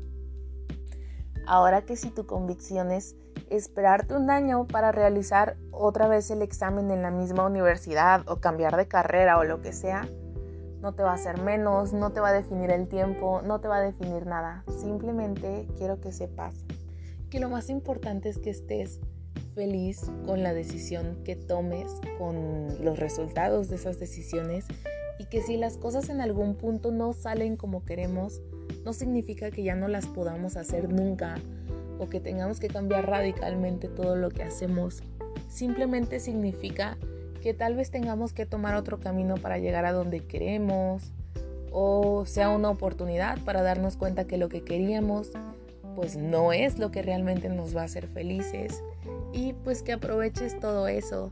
Ahora 1.45 1.81
que 1.81 1.97
si 1.97 2.09
tu 2.09 2.25
convicción 2.25 2.91
es 2.91 3.15
esperarte 3.49 4.15
un 4.15 4.29
año 4.29 4.67
para 4.67 4.91
realizar 4.91 5.57
otra 5.71 6.07
vez 6.07 6.31
el 6.31 6.41
examen 6.41 6.91
en 6.91 7.01
la 7.01 7.11
misma 7.11 7.45
universidad 7.45 8.27
o 8.27 8.37
cambiar 8.37 8.75
de 8.77 8.87
carrera 8.87 9.37
o 9.37 9.43
lo 9.43 9.61
que 9.61 9.73
sea, 9.73 10.07
no 10.81 10.93
te 10.93 11.03
va 11.03 11.11
a 11.11 11.15
hacer 11.15 11.41
menos, 11.41 11.93
no 11.93 12.11
te 12.11 12.19
va 12.19 12.29
a 12.29 12.33
definir 12.33 12.71
el 12.71 12.87
tiempo, 12.87 13.41
no 13.41 13.59
te 13.59 13.67
va 13.67 13.77
a 13.77 13.81
definir 13.81 14.25
nada. 14.25 14.63
Simplemente 14.79 15.67
quiero 15.77 15.99
que 15.99 16.11
sepas 16.11 16.63
que 17.29 17.39
lo 17.39 17.49
más 17.49 17.69
importante 17.69 18.29
es 18.29 18.39
que 18.39 18.49
estés 18.49 19.01
feliz 19.57 20.11
con 20.27 20.43
la 20.43 20.53
decisión 20.53 21.17
que 21.25 21.35
tomes, 21.35 21.91
con 22.19 22.85
los 22.85 22.99
resultados 22.99 23.69
de 23.69 23.77
esas 23.77 23.99
decisiones 23.99 24.65
y 25.17 25.25
que 25.25 25.41
si 25.41 25.57
las 25.57 25.77
cosas 25.77 26.09
en 26.09 26.21
algún 26.21 26.53
punto 26.53 26.91
no 26.91 27.11
salen 27.11 27.57
como 27.57 27.83
queremos, 27.83 28.39
no 28.85 28.93
significa 28.93 29.49
que 29.49 29.63
ya 29.63 29.73
no 29.73 29.87
las 29.87 30.05
podamos 30.05 30.57
hacer 30.57 30.93
nunca 30.93 31.39
o 31.97 32.07
que 32.07 32.19
tengamos 32.19 32.59
que 32.59 32.67
cambiar 32.67 33.09
radicalmente 33.09 33.87
todo 33.87 34.15
lo 34.15 34.29
que 34.29 34.43
hacemos. 34.43 35.01
Simplemente 35.49 36.19
significa 36.19 36.95
que 37.41 37.55
tal 37.55 37.75
vez 37.75 37.89
tengamos 37.89 38.33
que 38.33 38.45
tomar 38.45 38.75
otro 38.75 38.99
camino 38.99 39.37
para 39.37 39.57
llegar 39.57 39.85
a 39.85 39.91
donde 39.91 40.19
queremos 40.19 41.11
o 41.71 42.25
sea 42.27 42.49
una 42.49 42.69
oportunidad 42.69 43.39
para 43.43 43.63
darnos 43.63 43.97
cuenta 43.97 44.27
que 44.27 44.37
lo 44.37 44.49
que 44.49 44.61
queríamos 44.61 45.31
pues 45.95 46.15
no 46.15 46.53
es 46.53 46.77
lo 46.77 46.91
que 46.91 47.01
realmente 47.01 47.49
nos 47.49 47.75
va 47.75 47.81
a 47.81 47.85
hacer 47.85 48.07
felices 48.07 48.83
y 49.33 49.53
pues 49.53 49.83
que 49.83 49.93
aproveches 49.93 50.59
todo 50.59 50.87
eso, 50.87 51.31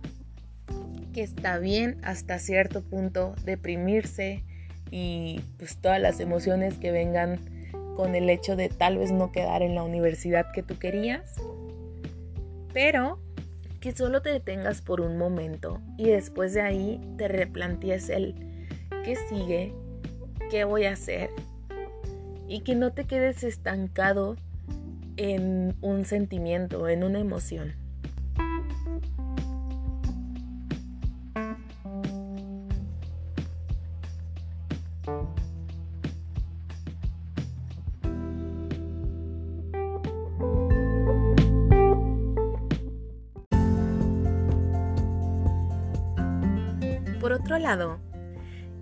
que 1.13 1.23
está 1.23 1.57
bien 1.59 1.97
hasta 2.03 2.39
cierto 2.39 2.81
punto 2.81 3.35
deprimirse 3.43 4.43
y 4.91 5.41
pues 5.57 5.77
todas 5.77 6.01
las 6.01 6.19
emociones 6.19 6.77
que 6.77 6.91
vengan 6.91 7.39
con 7.95 8.15
el 8.15 8.29
hecho 8.29 8.55
de 8.55 8.69
tal 8.69 8.97
vez 8.97 9.11
no 9.11 9.31
quedar 9.31 9.61
en 9.61 9.75
la 9.75 9.83
universidad 9.83 10.51
que 10.51 10.63
tú 10.63 10.77
querías, 10.77 11.35
pero 12.73 13.19
que 13.79 13.95
solo 13.95 14.21
te 14.21 14.31
detengas 14.31 14.81
por 14.81 14.99
un 14.99 15.17
momento 15.17 15.79
y 15.97 16.09
después 16.09 16.53
de 16.53 16.61
ahí 16.61 17.01
te 17.17 17.27
replantees 17.27 18.09
el 18.09 18.35
qué 19.03 19.15
sigue, 19.29 19.73
qué 20.49 20.63
voy 20.63 20.85
a 20.85 20.93
hacer 20.93 21.29
y 22.47 22.61
que 22.61 22.75
no 22.75 22.91
te 22.91 23.05
quedes 23.05 23.43
estancado 23.43 24.35
en 25.17 25.75
un 25.81 26.05
sentimiento, 26.05 26.89
en 26.89 27.03
una 27.03 27.19
emoción. 27.19 27.84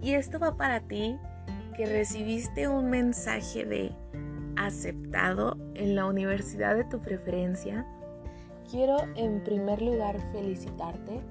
Y 0.01 0.13
esto 0.15 0.39
va 0.39 0.57
para 0.57 0.81
ti 0.81 1.17
que 1.77 1.85
recibiste 1.85 2.67
un 2.67 2.89
mensaje 2.89 3.63
de 3.63 3.95
aceptado 4.57 5.55
en 5.73 5.95
la 5.95 6.05
universidad 6.05 6.75
de 6.75 6.83
tu 6.83 6.99
preferencia, 6.99 7.87
quiero 8.69 8.97
en 9.15 9.41
primer 9.41 9.81
lugar 9.81 10.19
felicitarte 10.33 11.21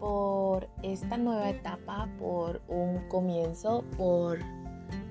por 0.00 0.68
esta 0.82 1.16
nueva 1.16 1.48
etapa, 1.48 2.10
por 2.18 2.60
un 2.68 3.08
comienzo, 3.08 3.82
por 3.96 4.40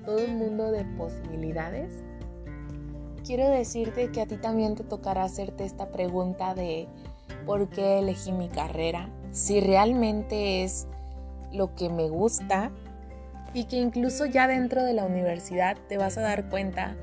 todo 0.04 0.24
un 0.24 0.38
mundo 0.38 0.70
de 0.70 0.84
posibilidades. 0.96 2.04
Quiero 3.24 3.50
decirte 3.50 4.12
que 4.12 4.20
a 4.20 4.26
ti 4.26 4.36
también 4.36 4.76
te 4.76 4.84
tocará 4.84 5.24
hacerte 5.24 5.64
esta 5.64 5.90
pregunta 5.90 6.54
de 6.54 6.86
por 7.44 7.68
qué 7.70 7.98
elegí 7.98 8.30
mi 8.30 8.48
carrera, 8.48 9.10
si 9.32 9.60
realmente 9.60 10.62
es 10.62 10.86
lo 11.52 11.74
que 11.74 11.88
me 11.88 12.08
gusta 12.08 12.70
y 13.54 13.64
que 13.64 13.76
incluso 13.76 14.26
ya 14.26 14.46
dentro 14.46 14.84
de 14.84 14.92
la 14.92 15.04
universidad 15.04 15.76
te 15.88 15.98
vas 15.98 16.18
a 16.18 16.22
dar 16.22 16.48
cuenta 16.48 16.96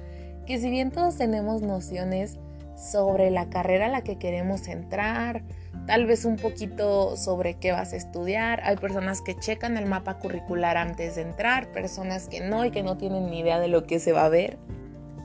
que 0.46 0.60
si 0.60 0.70
bien 0.70 0.92
todos 0.92 1.18
tenemos 1.18 1.62
nociones 1.62 2.38
sobre 2.76 3.32
la 3.32 3.50
carrera 3.50 3.86
a 3.86 3.90
la 3.90 4.04
que 4.04 4.18
queremos 4.18 4.68
entrar, 4.68 5.44
tal 5.88 6.06
vez 6.06 6.26
un 6.26 6.38
poquito 6.38 7.16
sobre 7.18 7.56
qué 7.56 7.72
vas 7.72 7.94
a 7.94 7.96
estudiar, 7.96 8.62
hay 8.64 8.76
personas 8.78 9.22
que 9.22 9.36
checan 9.36 9.78
el 9.78 9.86
mapa 9.86 10.20
curricular 10.20 10.78
antes 10.78 11.16
de 11.16 11.22
entrar, 11.22 11.72
personas 11.72 12.28
que 12.28 12.42
no 12.42 12.66
y 12.66 12.72
que 12.72 12.84
no 12.84 12.98
tienen 12.98 13.30
ni 13.30 13.40
idea 13.40 13.60
de 13.60 13.68
lo 13.68 13.86
que 13.86 14.00
se 14.00 14.12
va 14.12 14.26
a 14.26 14.30
ver. 14.30 14.58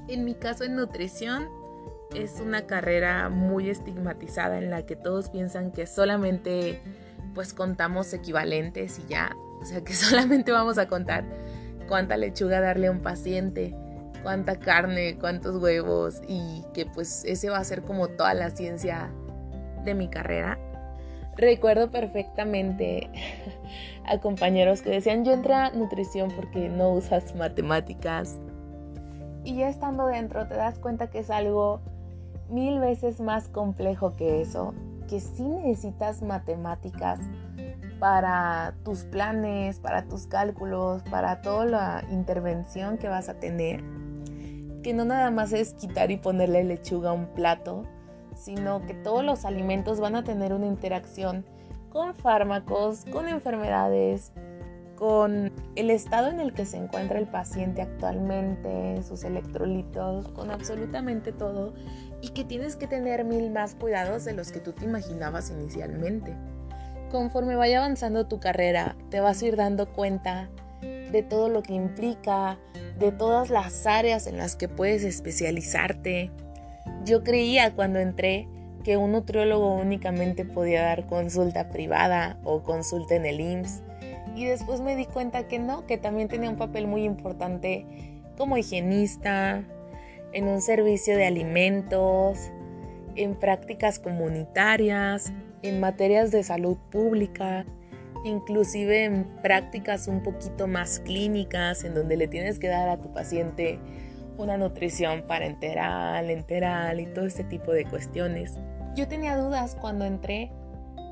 En 0.08 0.24
mi 0.24 0.34
caso 0.34 0.64
en 0.64 0.76
nutrición 0.76 1.48
es 2.14 2.40
una 2.40 2.66
carrera 2.66 3.28
muy 3.28 3.68
estigmatizada 3.68 4.58
en 4.58 4.70
la 4.70 4.86
que 4.86 4.96
todos 4.96 5.30
piensan 5.30 5.72
que 5.72 5.86
solamente 5.86 6.80
pues 7.38 7.54
contamos 7.54 8.12
equivalentes 8.14 8.98
y 8.98 9.06
ya, 9.06 9.30
o 9.60 9.64
sea 9.64 9.84
que 9.84 9.92
solamente 9.94 10.50
vamos 10.50 10.76
a 10.76 10.88
contar 10.88 11.22
cuánta 11.86 12.16
lechuga 12.16 12.60
darle 12.60 12.88
a 12.88 12.90
un 12.90 12.98
paciente, 12.98 13.76
cuánta 14.24 14.58
carne, 14.58 15.16
cuántos 15.20 15.62
huevos 15.62 16.20
y 16.26 16.64
que 16.74 16.84
pues 16.84 17.22
ese 17.24 17.48
va 17.48 17.58
a 17.58 17.62
ser 17.62 17.82
como 17.82 18.08
toda 18.08 18.34
la 18.34 18.50
ciencia 18.50 19.08
de 19.84 19.94
mi 19.94 20.08
carrera. 20.08 20.58
Recuerdo 21.36 21.92
perfectamente 21.92 23.08
a 24.04 24.18
compañeros 24.18 24.82
que 24.82 24.90
decían 24.90 25.24
yo 25.24 25.32
entré 25.32 25.54
a 25.54 25.70
nutrición 25.70 26.32
porque 26.34 26.68
no 26.68 26.90
usas 26.90 27.36
matemáticas. 27.36 28.36
Y 29.44 29.58
ya 29.58 29.68
estando 29.68 30.08
dentro 30.08 30.48
te 30.48 30.56
das 30.56 30.80
cuenta 30.80 31.08
que 31.08 31.20
es 31.20 31.30
algo 31.30 31.82
mil 32.50 32.80
veces 32.80 33.20
más 33.20 33.46
complejo 33.46 34.16
que 34.16 34.40
eso, 34.40 34.74
que 35.08 35.20
sí 35.20 35.42
necesitas 35.42 36.22
matemáticas 36.22 37.18
para 37.98 38.74
tus 38.84 39.04
planes, 39.04 39.80
para 39.80 40.04
tus 40.04 40.26
cálculos, 40.26 41.02
para 41.10 41.42
toda 41.42 41.64
la 41.64 42.04
intervención 42.10 42.98
que 42.98 43.08
vas 43.08 43.28
a 43.28 43.34
tener 43.34 43.82
que 44.82 44.94
no 44.94 45.04
nada 45.04 45.30
más 45.30 45.52
es 45.52 45.74
quitar 45.74 46.10
y 46.10 46.16
ponerle 46.16 46.64
lechuga 46.64 47.10
a 47.10 47.12
un 47.12 47.26
plato, 47.26 47.82
sino 48.34 48.86
que 48.86 48.94
todos 48.94 49.24
los 49.24 49.44
alimentos 49.44 50.00
van 50.00 50.14
a 50.14 50.24
tener 50.24 50.52
una 50.52 50.66
interacción 50.66 51.44
con 51.90 52.14
fármacos, 52.14 53.04
con 53.10 53.28
enfermedades, 53.28 54.32
con 54.96 55.52
el 55.76 55.90
estado 55.90 56.28
en 56.28 56.40
el 56.40 56.52
que 56.52 56.64
se 56.64 56.76
encuentra 56.76 57.18
el 57.18 57.26
paciente 57.26 57.82
actualmente, 57.82 59.02
sus 59.02 59.24
electrolitos, 59.24 60.28
con 60.28 60.50
absolutamente 60.50 61.32
todo, 61.32 61.74
y 62.20 62.30
que 62.30 62.44
tienes 62.44 62.76
que 62.76 62.86
tener 62.86 63.24
mil 63.24 63.50
más 63.50 63.74
cuidados 63.74 64.24
de 64.24 64.32
los 64.32 64.52
que 64.52 64.60
tú 64.60 64.72
te 64.72 64.84
imaginabas 64.84 65.50
inicialmente. 65.50 66.34
Conforme 67.10 67.56
vaya 67.56 67.78
avanzando 67.78 68.26
tu 68.26 68.40
carrera, 68.40 68.96
te 69.10 69.20
vas 69.20 69.42
a 69.42 69.46
ir 69.46 69.56
dando 69.56 69.92
cuenta 69.92 70.50
de 70.80 71.22
todo 71.22 71.48
lo 71.48 71.62
que 71.62 71.74
implica, 71.74 72.58
de 72.98 73.12
todas 73.12 73.50
las 73.50 73.86
áreas 73.86 74.26
en 74.26 74.36
las 74.36 74.56
que 74.56 74.68
puedes 74.68 75.04
especializarte. 75.04 76.30
Yo 77.04 77.22
creía 77.24 77.74
cuando 77.74 77.98
entré 77.98 78.48
que 78.84 78.96
un 78.96 79.12
nutriólogo 79.12 79.74
únicamente 79.74 80.44
podía 80.44 80.82
dar 80.82 81.06
consulta 81.06 81.70
privada 81.70 82.38
o 82.44 82.62
consulta 82.62 83.14
en 83.14 83.26
el 83.26 83.40
IMSS 83.40 83.82
y 84.38 84.44
después 84.44 84.80
me 84.80 84.94
di 84.94 85.04
cuenta 85.04 85.48
que 85.48 85.58
no, 85.58 85.84
que 85.86 85.98
también 85.98 86.28
tenía 86.28 86.48
un 86.48 86.56
papel 86.56 86.86
muy 86.86 87.04
importante 87.04 87.86
como 88.36 88.56
higienista, 88.56 89.64
en 90.32 90.48
un 90.48 90.60
servicio 90.60 91.16
de 91.16 91.26
alimentos, 91.26 92.50
en 93.16 93.34
prácticas 93.34 93.98
comunitarias, 93.98 95.32
en 95.62 95.80
materias 95.80 96.30
de 96.30 96.42
salud 96.42 96.76
pública 96.90 97.64
inclusive 98.24 99.04
en 99.04 99.24
prácticas 99.42 100.08
un 100.08 100.22
poquito 100.22 100.66
más 100.66 101.00
clínicas, 101.00 101.84
en 101.84 101.94
donde 101.94 102.16
le 102.16 102.28
tienes 102.28 102.58
que 102.58 102.68
dar 102.68 102.88
a 102.88 103.00
tu 103.00 103.12
paciente 103.12 103.78
una 104.36 104.56
nutrición 104.56 105.22
parenteral, 105.22 106.30
enteral 106.30 107.00
y 107.00 107.06
todo 107.06 107.26
este 107.26 107.44
tipo 107.44 107.72
de 107.72 107.84
cuestiones. 107.84 108.58
Yo 108.94 109.08
tenía 109.08 109.36
dudas 109.36 109.76
cuando 109.80 110.04
entré 110.04 110.52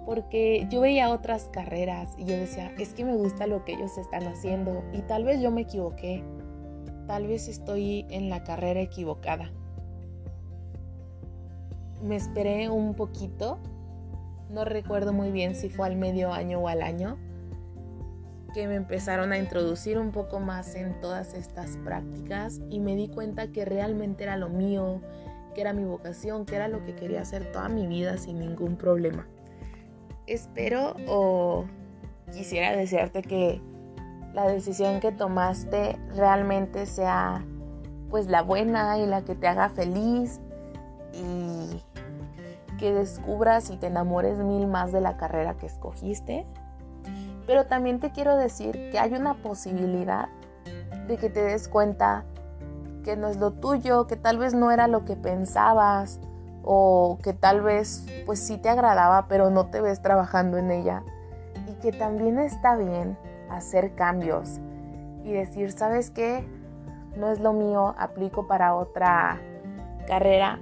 porque 0.05 0.67
yo 0.71 0.81
veía 0.81 1.11
otras 1.11 1.49
carreras 1.53 2.15
y 2.17 2.25
yo 2.25 2.37
decía, 2.37 2.73
es 2.79 2.95
que 2.95 3.05
me 3.05 3.17
gusta 3.17 3.49
lo 3.49 3.65
que 3.65 3.73
ellos 3.73 3.99
están 3.99 4.25
haciendo 4.25 4.85
y 4.93 5.01
tal 5.01 5.25
vez 5.25 5.41
yo 5.41 5.51
me 5.51 5.63
equivoqué, 5.63 6.23
tal 7.07 7.27
vez 7.27 7.49
estoy 7.49 8.07
en 8.11 8.29
la 8.29 8.45
carrera 8.45 8.81
equivocada. 8.81 9.51
Me 12.03 12.17
esperé 12.17 12.69
un 12.69 12.95
poquito, 12.95 13.59
no 14.51 14.65
recuerdo 14.65 15.13
muy 15.13 15.31
bien 15.31 15.55
si 15.55 15.69
fue 15.69 15.87
al 15.87 15.97
medio 15.97 16.33
año 16.33 16.61
o 16.61 16.69
al 16.69 16.83
año, 16.83 17.17
que 18.55 18.67
me 18.67 18.75
empezaron 18.75 19.33
a 19.33 19.39
introducir 19.39 19.99
un 19.99 20.13
poco 20.13 20.41
más 20.41 20.75
en 20.75 21.01
todas 21.01 21.35
estas 21.35 21.77
prácticas 21.79 22.61
y 22.71 22.81
me 22.81 22.97
di 22.97 23.09
cuenta 23.09 23.53
que 23.53 23.65
realmente 23.65 24.25
era 24.25 24.37
lo 24.37 24.49
mío, 24.49 25.01
que 25.55 25.61
era 25.61 25.73
mi 25.73 25.85
vocación, 25.85 26.47
que 26.47 26.57
era 26.57 26.69
lo 26.69 26.85
que 26.85 26.95
quería 26.95 27.23
hacer 27.23 27.51
toda 27.53 27.69
mi 27.69 27.87
vida 27.87 28.17
sin 28.19 28.39
ningún 28.39 28.77
problema 28.77 29.27
espero 30.27 30.97
o 31.07 31.67
quisiera 32.33 32.77
desearte 32.77 33.23
que 33.23 33.61
la 34.37 34.47
decisión 34.47 35.01
que 35.01 35.13
tomaste 35.13 35.99
realmente 36.15 36.85
sea 36.85 37.43
pues 38.11 38.27
la 38.27 38.43
buena 38.43 38.99
y 38.99 39.07
la 39.07 39.23
que 39.23 39.35
te 39.35 39.49
haga 39.49 39.71
feliz 39.71 40.43
y 41.15 41.83
que 42.79 42.93
descubras 42.93 43.71
y 43.71 43.79
te 43.79 43.87
enamores 43.87 44.37
mil 44.37 44.67
más 44.67 44.93
de 44.93 45.01
la 45.01 45.17
carrera 45.17 45.55
que 45.55 45.65
escogiste. 45.65 46.45
Pero 47.47 47.65
también 47.65 47.99
te 47.99 48.11
quiero 48.11 48.37
decir 48.37 48.91
que 48.91 48.99
hay 48.99 49.15
una 49.15 49.33
posibilidad 49.43 50.29
de 51.09 51.17
que 51.17 51.31
te 51.31 51.43
des 51.43 51.67
cuenta 51.67 52.27
que 53.05 53.17
no 53.17 53.29
es 53.29 53.39
lo 53.39 53.53
tuyo, 53.53 54.07
que 54.07 54.17
tal 54.17 54.37
vez 54.37 54.53
no 54.53 54.71
era 54.71 54.87
lo 54.87 55.07
que 55.07 55.17
pensabas 55.17 56.21
o 56.63 57.17
que 57.23 57.33
tal 57.33 57.63
vez 57.63 58.05
pues 58.27 58.41
sí 58.41 58.59
te 58.59 58.69
agradaba 58.69 59.29
pero 59.29 59.49
no 59.49 59.71
te 59.71 59.81
ves 59.81 60.03
trabajando 60.03 60.59
en 60.59 60.71
ella 60.73 61.05
y 61.69 61.73
que 61.81 61.91
también 61.91 62.39
está 62.39 62.77
bien 62.77 63.17
hacer 63.51 63.95
cambios 63.95 64.61
y 65.25 65.33
decir, 65.33 65.73
¿sabes 65.73 66.11
qué? 66.11 66.47
No 67.17 67.31
es 67.31 67.41
lo 67.41 67.53
mío, 67.53 67.95
aplico 67.99 68.47
para 68.47 68.75
otra 68.75 69.41
carrera 70.07 70.61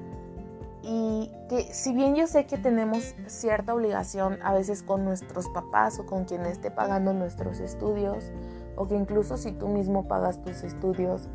y 0.87 1.33
que 1.49 1.62
si 1.73 1.95
bien 1.95 2.14
yo 2.14 2.26
sé 2.26 2.47
que 2.47 2.59
tenemos 2.59 3.14
cierta 3.26 3.75
obligación 3.75 4.38
a 4.43 4.53
veces 4.53 4.83
con 4.83 5.05
nuestros 5.05 5.49
papás 5.49 5.99
o 5.99 6.05
con 6.05 6.25
quien 6.25 6.45
esté 6.45 6.71
pagando 6.71 7.14
nuestros 7.14 7.61
estudios 7.61 8.33
o 8.76 8.87
que 8.87 8.95
incluso 8.95 9.38
si 9.38 9.53
tú 9.53 9.69
mismo 9.69 10.07
pagas 10.07 10.43
tus 10.43 10.62
estudios, 10.62 11.29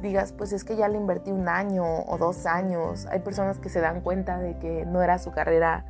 digas, 0.00 0.32
pues 0.32 0.52
es 0.52 0.64
que 0.64 0.76
ya 0.76 0.88
le 0.88 0.96
invertí 0.96 1.30
un 1.30 1.48
año 1.48 1.84
o 1.84 2.16
dos 2.16 2.46
años. 2.46 3.06
Hay 3.06 3.20
personas 3.20 3.58
que 3.58 3.68
se 3.68 3.80
dan 3.80 4.00
cuenta 4.00 4.38
de 4.38 4.58
que 4.58 4.86
no 4.86 5.02
era 5.02 5.18
su 5.18 5.32
carrera 5.32 5.84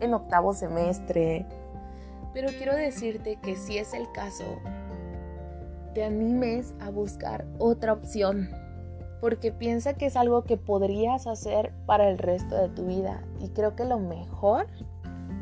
en 0.00 0.14
octavo 0.14 0.52
semestre. 0.52 1.46
Pero 2.32 2.48
quiero 2.48 2.74
decirte 2.74 3.38
que 3.42 3.56
si 3.56 3.78
es 3.78 3.94
el 3.94 4.10
caso, 4.12 4.60
te 5.94 6.04
animes 6.04 6.74
a 6.80 6.90
buscar 6.90 7.44
otra 7.58 7.92
opción. 7.92 8.50
Porque 9.20 9.52
piensa 9.52 9.94
que 9.94 10.06
es 10.06 10.16
algo 10.16 10.44
que 10.44 10.56
podrías 10.56 11.26
hacer 11.26 11.72
para 11.86 12.08
el 12.08 12.18
resto 12.18 12.56
de 12.56 12.68
tu 12.68 12.86
vida. 12.86 13.22
Y 13.40 13.50
creo 13.50 13.76
que 13.76 13.84
lo 13.84 13.98
mejor, 13.98 14.66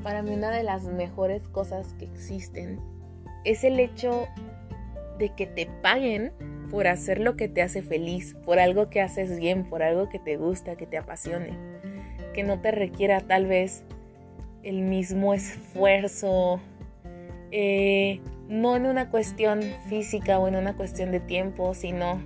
para 0.03 0.23
mí 0.23 0.35
una 0.35 0.51
de 0.51 0.63
las 0.63 0.85
mejores 0.85 1.47
cosas 1.49 1.95
que 1.95 2.05
existen, 2.05 2.81
es 3.45 3.65
el 3.65 3.81
hecho 3.81 4.29
de 5.19 5.35
que 5.35 5.47
te 5.47 5.67
paguen 5.83 6.33
por 6.71 6.87
hacer 6.87 7.21
lo 7.21 7.37
que 7.37 7.49
te 7.49 7.63
hace 7.63 7.83
feliz, 7.83 8.35
por 8.45 8.59
algo 8.59 8.91
que 8.91 9.01
haces 9.01 9.39
bien, 9.39 9.69
por 9.69 9.83
algo 9.83 10.09
que 10.09 10.19
te 10.19 10.37
gusta, 10.37 10.77
que 10.77 10.87
te 10.87 10.99
apasione, 10.99 11.57
que 12.35 12.43
no 12.43 12.61
te 12.61 12.71
requiera 12.71 13.21
tal 13.21 13.47
vez 13.47 13.85
el 14.63 14.83
mismo 14.83 15.35
esfuerzo, 15.35 16.61
eh, 17.51 18.21
no 18.49 18.77
en 18.77 18.87
una 18.87 19.11
cuestión 19.11 19.63
física 19.89 20.39
o 20.39 20.49
en 20.49 20.57
una 20.57 20.77
cuestión 20.77 21.13
de 21.13 21.21
tiempo, 21.21 21.75
sino 21.75 22.21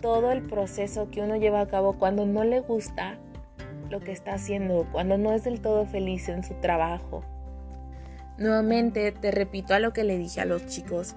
todo 0.00 0.32
el 0.32 0.42
proceso 0.42 1.10
que 1.10 1.20
uno 1.20 1.36
lleva 1.36 1.60
a 1.60 1.68
cabo 1.68 1.98
cuando 1.98 2.26
no 2.26 2.44
le 2.44 2.60
gusta 2.60 3.18
lo 3.90 4.00
que 4.00 4.12
está 4.12 4.34
haciendo, 4.34 4.86
cuando 4.92 5.18
no 5.18 5.32
es 5.32 5.44
del 5.44 5.60
todo 5.60 5.86
feliz 5.86 6.28
en 6.28 6.44
su 6.44 6.54
trabajo. 6.54 7.22
Nuevamente 8.38 9.12
te 9.12 9.30
repito 9.30 9.74
a 9.74 9.80
lo 9.80 9.92
que 9.92 10.04
le 10.04 10.18
dije 10.18 10.40
a 10.40 10.44
los 10.44 10.66
chicos, 10.66 11.16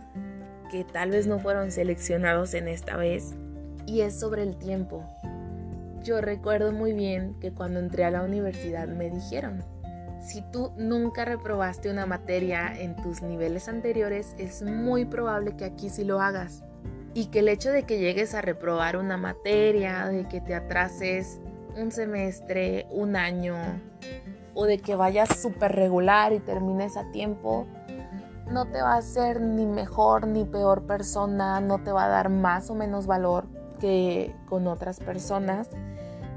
que 0.72 0.84
tal 0.84 1.12
vez 1.12 1.28
no 1.28 1.40
fueron 1.40 1.72
seleccionados 1.72 2.54
en 2.54 2.68
esta 2.68 2.96
vez 2.96 3.36
y 3.86 4.02
es 4.02 4.20
sobre 4.20 4.44
el 4.44 4.58
tiempo. 4.58 5.04
Yo 6.04 6.22
recuerdo 6.22 6.72
muy 6.72 6.94
bien 6.94 7.36
que 7.42 7.52
cuando 7.52 7.80
entré 7.80 8.06
a 8.06 8.12
la 8.12 8.22
universidad 8.22 8.88
me 8.88 9.10
dijeron, 9.10 9.64
si 10.22 10.42
tú 10.42 10.72
nunca 10.78 11.26
reprobaste 11.26 11.90
una 11.90 12.06
materia 12.06 12.74
en 12.78 12.96
tus 12.96 13.22
niveles 13.22 13.68
anteriores, 13.68 14.36
es 14.38 14.62
muy 14.62 15.06
probable 15.06 15.56
que 15.56 15.66
aquí 15.66 15.90
sí 15.90 16.04
lo 16.04 16.22
hagas. 16.22 16.64
Y 17.14 17.28
que 17.28 17.40
el 17.40 17.48
hecho 17.48 17.72
de 17.72 17.84
que 17.84 18.00
llegues 18.00 18.36
a 18.36 18.42
reprobar 18.42 18.98
una 18.98 19.18
materia, 19.18 20.06
de 20.08 20.28
que 20.28 20.42
te 20.42 20.54
atrases 20.54 21.40
un 21.76 21.92
semestre, 21.92 22.86
un 22.92 23.16
año, 23.16 23.56
o 24.54 24.66
de 24.66 24.78
que 24.78 24.96
vayas 24.96 25.40
súper 25.40 25.74
regular 25.74 26.34
y 26.34 26.40
termines 26.40 26.98
a 26.98 27.10
tiempo, 27.12 27.66
no 28.52 28.66
te 28.66 28.82
va 28.82 28.94
a 28.94 28.98
hacer 28.98 29.42
ni 29.42 29.66
mejor 29.66 30.28
ni 30.28 30.44
peor 30.44 30.84
persona, 30.84 31.62
no 31.62 31.80
te 31.80 31.92
va 31.92 32.06
a 32.06 32.10
dar 32.10 32.30
más 32.30 32.70
o 32.70 32.76
menos 32.76 33.08
valor 33.08 33.46
que 33.80 34.36
con 34.48 34.68
otras 34.68 35.00
personas, 35.00 35.70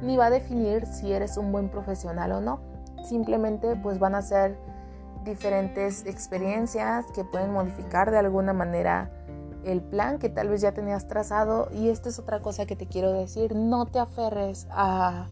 ni 0.02 0.16
va 0.16 0.26
a 0.26 0.30
definir 0.30 0.86
si 0.86 1.12
eres 1.12 1.36
un 1.36 1.52
buen 1.52 1.68
profesional 1.68 2.32
o 2.32 2.40
no. 2.40 2.71
Simplemente 3.04 3.76
pues 3.76 3.98
van 3.98 4.14
a 4.14 4.22
ser 4.22 4.58
diferentes 5.24 6.04
experiencias 6.06 7.06
que 7.14 7.24
pueden 7.24 7.52
modificar 7.52 8.10
de 8.10 8.18
alguna 8.18 8.52
manera 8.52 9.10
el 9.64 9.80
plan 9.80 10.18
que 10.18 10.28
tal 10.28 10.48
vez 10.48 10.60
ya 10.60 10.72
tenías 10.72 11.06
trazado. 11.06 11.68
Y 11.72 11.88
esta 11.88 12.08
es 12.08 12.18
otra 12.18 12.40
cosa 12.40 12.66
que 12.66 12.76
te 12.76 12.86
quiero 12.86 13.12
decir, 13.12 13.54
no 13.54 13.86
te 13.86 13.98
aferres 13.98 14.66
a, 14.70 15.28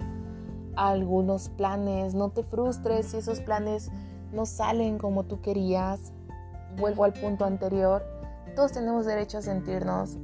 a 0.76 0.88
algunos 0.88 1.48
planes, 1.48 2.14
no 2.14 2.30
te 2.30 2.42
frustres 2.42 3.06
si 3.06 3.18
esos 3.18 3.40
planes 3.40 3.90
no 4.32 4.46
salen 4.46 4.98
como 4.98 5.24
tú 5.24 5.40
querías, 5.40 6.12
vuelvo 6.78 7.04
al 7.04 7.12
punto 7.12 7.44
anterior, 7.44 8.04
todos 8.54 8.72
tenemos 8.72 9.06
derecho 9.06 9.38
a 9.38 9.42
sentirnos 9.42 10.18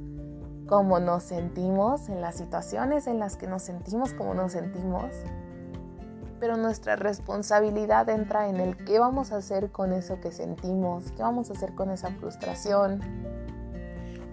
como 0.67 0.99
nos 0.99 1.23
sentimos 1.23 2.09
en 2.09 2.21
las 2.21 2.35
situaciones 2.35 3.07
en 3.07 3.19
las 3.19 3.37
que 3.37 3.47
nos 3.47 3.63
sentimos 3.63 4.13
como 4.13 4.33
nos 4.33 4.51
sentimos. 4.51 5.05
Pero 6.39 6.57
nuestra 6.57 6.95
responsabilidad 6.95 8.09
entra 8.09 8.47
en 8.47 8.57
el 8.57 8.77
qué 8.85 8.99
vamos 8.99 9.31
a 9.31 9.37
hacer 9.37 9.71
con 9.71 9.91
eso 9.91 10.19
que 10.21 10.31
sentimos, 10.31 11.11
qué 11.13 11.23
vamos 11.23 11.49
a 11.49 11.53
hacer 11.53 11.73
con 11.73 11.89
esa 11.89 12.11
frustración. 12.11 13.01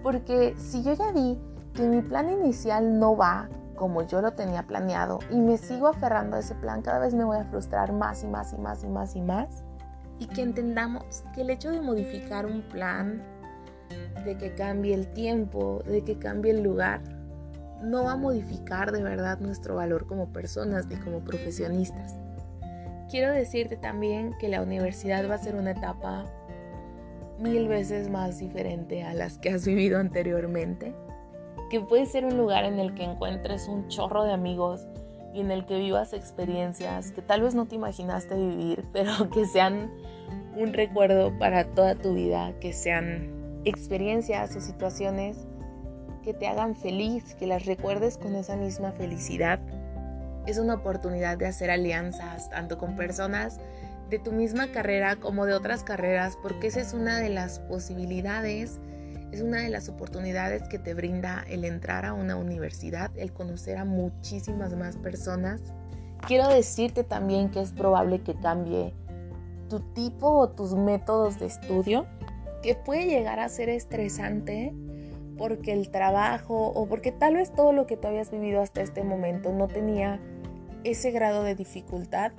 Porque 0.03 0.55
si 0.59 0.83
yo 0.83 0.93
ya 0.93 1.12
vi 1.12 1.40
que 1.73 1.88
mi 1.88 2.03
plan 2.03 2.31
inicial 2.31 2.99
no 2.99 3.17
va 3.17 3.49
como 3.75 4.03
yo 4.03 4.21
lo 4.21 4.33
tenía 4.33 4.64
planeado 4.67 5.19
y 5.31 5.40
me 5.40 5.57
sigo 5.59 5.88
aferrando 5.88 6.37
a 6.37 6.40
ese 6.40 6.55
plan, 6.55 6.83
cada 6.83 7.01
vez 7.01 7.14
me 7.14 7.25
voy 7.25 7.38
a 7.38 7.45
frustrar 7.45 7.93
más 7.93 8.23
y 8.23 8.29
más 8.29 8.53
y 8.53 8.57
más 8.59 8.85
y 8.85 8.88
más 8.88 9.17
y 9.17 9.21
más 9.21 9.64
y 10.19 10.27
que 10.27 10.43
entendamos 10.43 11.25
que 11.35 11.43
el 11.43 11.51
hecho 11.51 11.71
de 11.71 11.81
modificar 11.81 12.47
un 12.47 12.62
plan, 12.62 13.23
de 14.25 14.37
que 14.37 14.55
cambie 14.55 14.95
el 14.95 15.12
tiempo, 15.12 15.83
de 15.87 16.03
que 16.03 16.19
cambie 16.19 16.53
el 16.53 16.62
lugar, 16.62 17.01
no 17.83 18.05
va 18.05 18.13
a 18.13 18.17
modificar 18.17 18.93
de 18.93 19.03
verdad 19.03 19.39
nuestro 19.41 19.77
valor 19.77 20.07
como 20.07 20.33
personas 20.33 20.87
ni 20.87 20.97
como 20.97 21.21
profesionistas. 21.21 22.17
Quiero 23.11 23.33
decirte 23.33 23.77
también 23.77 24.35
que 24.39 24.49
la 24.49 24.63
universidad 24.63 25.29
va 25.29 25.35
a 25.35 25.39
ser 25.39 25.55
una 25.55 25.73
etapa 25.73 26.25
mil 27.39 27.69
veces 27.69 28.09
más 28.11 28.39
diferente 28.39 29.03
a 29.03 29.15
las 29.15 29.39
que 29.39 29.51
has 29.51 29.67
vivido 29.67 29.99
anteriormente, 29.99 30.95
que 31.71 31.81
puede 31.81 32.07
ser 32.07 32.25
un 32.25 32.37
lugar 32.37 32.65
en 32.65 32.79
el 32.79 32.95
que 32.95 33.05
encuentres 33.05 33.69
un 33.69 33.89
chorro 33.89 34.25
de 34.25 34.33
amigos 34.33 34.87
y 35.33 35.41
en 35.41 35.51
el 35.51 35.67
que 35.67 35.79
vivas 35.79 36.13
experiencias 36.13 37.11
que 37.11 37.21
tal 37.21 37.43
vez 37.43 37.55
no 37.55 37.67
te 37.67 37.75
imaginaste 37.75 38.37
vivir, 38.37 38.85
pero 38.93 39.31
que 39.31 39.47
sean 39.47 39.91
un 40.57 40.73
recuerdo 40.73 41.37
para 41.39 41.65
toda 41.65 41.97
tu 41.97 42.15
vida, 42.15 42.53
que 42.61 42.73
sean 42.73 43.61
experiencias 43.65 44.55
o 44.57 44.61
situaciones 44.61 45.47
que 46.25 46.35
te 46.35 46.47
hagan 46.47 46.75
feliz, 46.75 47.35
que 47.35 47.47
las 47.47 47.67
recuerdes 47.67 48.17
con 48.17 48.35
esa 48.35 48.57
misma 48.57 48.93
felicidad. 48.93 49.61
Es 50.47 50.59
una 50.59 50.75
oportunidad 50.75 51.39
de 51.39 51.47
hacer 51.47 51.71
alianzas 51.71 52.51
tanto 52.51 52.79
con 52.79 52.97
personas 52.97 53.61
de 54.11 54.19
tu 54.19 54.33
misma 54.33 54.73
carrera 54.73 55.17
como 55.17 55.47
de 55.47 55.55
otras 55.55 55.85
carreras, 55.85 56.37
porque 56.43 56.67
esa 56.67 56.81
es 56.81 56.93
una 56.93 57.19
de 57.19 57.31
las 57.31 57.61
posibilidades 57.61 58.81
es 59.35 59.43
una 59.43 59.63
de 59.63 59.69
las 59.69 59.89
oportunidades 59.89 60.63
que 60.69 60.79
te 60.79 60.95
brinda 60.95 61.45
el 61.49 61.65
entrar 61.65 62.07
a 62.07 62.13
una 62.13 62.37
universidad, 62.37 63.11
el 63.17 63.33
conocer 63.33 63.79
a 63.79 63.85
muchísimas 63.85 64.77
más 64.77 64.97
personas. 64.97 65.61
Quiero 66.25 66.49
decirte 66.49 67.03
también 67.03 67.51
que 67.51 67.61
es 67.61 67.73
probable 67.73 68.23
que 68.23 68.37
cambie 68.37 68.95
tu 69.69 69.81
tipo 69.93 70.29
o 70.29 70.51
tus 70.51 70.75
métodos 70.75 71.41
de 71.41 71.47
estudio, 71.47 72.07
que 72.63 72.77
puede 72.77 73.07
llegar 73.07 73.41
a 73.41 73.49
ser 73.49 73.69
estresante 73.71 74.73
porque 75.37 75.73
el 75.73 75.90
trabajo 75.90 76.68
o 76.68 76.87
porque 76.87 77.12
tal 77.12 77.35
vez 77.35 77.53
todo 77.53 77.73
lo 77.73 77.87
que 77.87 77.97
tú 77.97 78.09
habías 78.09 78.31
vivido 78.31 78.61
hasta 78.61 78.83
este 78.83 79.03
momento 79.03 79.53
no 79.53 79.68
tenía 79.68 80.20
ese 80.85 81.11
grado 81.11 81.42
de 81.42 81.55
dificultad, 81.55 82.33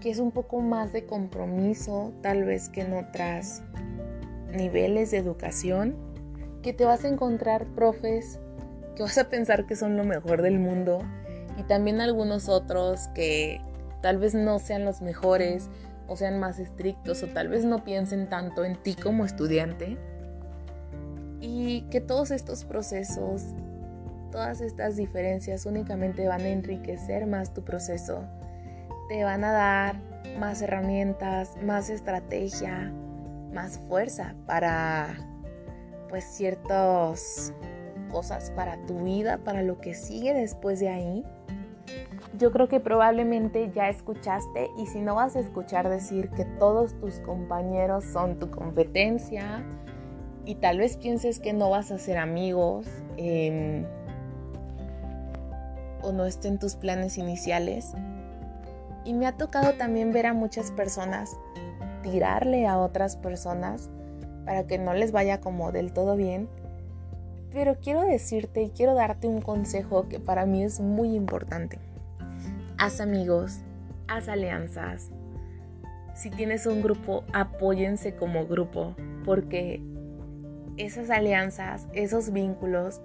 que 0.00 0.10
es 0.10 0.18
un 0.18 0.30
poco 0.30 0.60
más 0.60 0.92
de 0.92 1.04
compromiso 1.04 2.12
tal 2.22 2.44
vez 2.44 2.68
que 2.68 2.82
en 2.82 2.94
otras 2.94 3.62
niveles 4.52 5.10
de 5.10 5.18
educación, 5.18 5.96
que 6.62 6.72
te 6.72 6.84
vas 6.84 7.04
a 7.04 7.08
encontrar 7.08 7.66
profes 7.74 8.40
que 8.98 9.04
vas 9.04 9.16
a 9.16 9.28
pensar 9.28 9.64
que 9.66 9.76
son 9.76 9.96
lo 9.96 10.02
mejor 10.02 10.42
del 10.42 10.58
mundo 10.58 10.98
y 11.56 11.62
también 11.62 12.00
algunos 12.00 12.48
otros 12.48 13.06
que 13.14 13.60
tal 14.02 14.18
vez 14.18 14.34
no 14.34 14.58
sean 14.58 14.84
los 14.84 15.02
mejores 15.02 15.70
o 16.08 16.16
sean 16.16 16.40
más 16.40 16.58
estrictos 16.58 17.22
o 17.22 17.28
tal 17.28 17.46
vez 17.46 17.64
no 17.64 17.84
piensen 17.84 18.28
tanto 18.28 18.64
en 18.64 18.74
ti 18.74 18.96
como 18.96 19.24
estudiante 19.24 19.96
que 21.90 22.00
todos 22.00 22.30
estos 22.30 22.64
procesos, 22.64 23.42
todas 24.30 24.60
estas 24.60 24.96
diferencias 24.96 25.66
únicamente 25.66 26.26
van 26.28 26.42
a 26.42 26.48
enriquecer 26.48 27.26
más 27.26 27.54
tu 27.54 27.64
proceso, 27.64 28.24
te 29.08 29.24
van 29.24 29.44
a 29.44 29.52
dar 29.52 29.96
más 30.38 30.60
herramientas, 30.62 31.56
más 31.62 31.90
estrategia, 31.90 32.92
más 33.52 33.78
fuerza 33.78 34.34
para 34.46 35.14
pues 36.08 36.24
ciertas 36.24 37.52
cosas 38.10 38.50
para 38.52 38.78
tu 38.86 39.04
vida, 39.04 39.38
para 39.38 39.62
lo 39.62 39.78
que 39.78 39.94
sigue 39.94 40.34
después 40.34 40.80
de 40.80 40.88
ahí. 40.88 41.24
Yo 42.38 42.52
creo 42.52 42.68
que 42.68 42.80
probablemente 42.80 43.70
ya 43.74 43.88
escuchaste 43.88 44.70
y 44.78 44.86
si 44.86 45.00
no 45.00 45.16
vas 45.16 45.34
a 45.36 45.40
escuchar 45.40 45.88
decir 45.88 46.30
que 46.30 46.44
todos 46.44 46.98
tus 47.00 47.20
compañeros 47.20 48.04
son 48.04 48.38
tu 48.38 48.50
competencia 48.50 49.64
y 50.48 50.54
tal 50.54 50.78
vez 50.78 50.96
pienses 50.96 51.40
que 51.40 51.52
no 51.52 51.68
vas 51.68 51.90
a 51.90 51.98
ser 51.98 52.16
amigos 52.16 52.86
em, 53.18 53.84
o 56.00 56.10
no 56.10 56.24
estén 56.24 56.58
tus 56.58 56.74
planes 56.74 57.18
iniciales. 57.18 57.92
Y 59.04 59.12
me 59.12 59.26
ha 59.26 59.36
tocado 59.36 59.74
también 59.74 60.10
ver 60.10 60.24
a 60.24 60.32
muchas 60.32 60.70
personas 60.70 61.36
tirarle 62.02 62.66
a 62.66 62.78
otras 62.78 63.16
personas 63.16 63.90
para 64.46 64.66
que 64.66 64.78
no 64.78 64.94
les 64.94 65.12
vaya 65.12 65.38
como 65.42 65.70
del 65.70 65.92
todo 65.92 66.16
bien. 66.16 66.48
Pero 67.52 67.76
quiero 67.78 68.00
decirte 68.00 68.62
y 68.62 68.70
quiero 68.70 68.94
darte 68.94 69.28
un 69.28 69.42
consejo 69.42 70.08
que 70.08 70.18
para 70.18 70.46
mí 70.46 70.64
es 70.64 70.80
muy 70.80 71.14
importante. 71.14 71.78
Haz 72.78 73.02
amigos, 73.02 73.58
haz 74.06 74.30
alianzas. 74.30 75.10
Si 76.14 76.30
tienes 76.30 76.64
un 76.64 76.80
grupo, 76.80 77.24
apóyense 77.34 78.16
como 78.16 78.46
grupo, 78.46 78.94
porque 79.26 79.82
esas 80.78 81.10
alianzas, 81.10 81.86
esos 81.92 82.32
vínculos, 82.32 83.00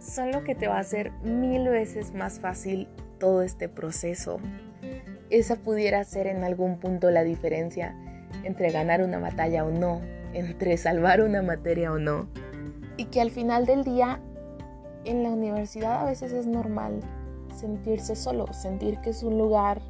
son 0.00 0.30
lo 0.30 0.44
que 0.44 0.54
te 0.54 0.68
va 0.68 0.76
a 0.76 0.80
hacer 0.80 1.12
mil 1.22 1.68
veces 1.68 2.14
más 2.14 2.40
fácil 2.40 2.88
todo 3.18 3.42
este 3.42 3.68
proceso. 3.68 4.38
Esa 5.30 5.56
pudiera 5.56 6.02
ser 6.04 6.26
en 6.26 6.44
algún 6.44 6.78
punto 6.78 7.10
la 7.10 7.24
diferencia 7.24 7.94
entre 8.44 8.70
ganar 8.70 9.02
una 9.02 9.18
batalla 9.18 9.64
o 9.64 9.70
no, 9.70 10.00
entre 10.32 10.76
salvar 10.76 11.20
una 11.20 11.42
materia 11.42 11.92
o 11.92 11.98
no. 11.98 12.28
Y 12.96 13.06
que 13.06 13.20
al 13.20 13.30
final 13.30 13.66
del 13.66 13.84
día, 13.84 14.20
en 15.04 15.22
la 15.22 15.30
universidad 15.30 16.02
a 16.02 16.04
veces 16.04 16.32
es 16.32 16.46
normal 16.46 17.00
sentirse 17.54 18.14
solo, 18.14 18.52
sentir 18.52 18.98
que 18.98 19.10
es 19.10 19.22
un 19.22 19.38
lugar 19.38 19.80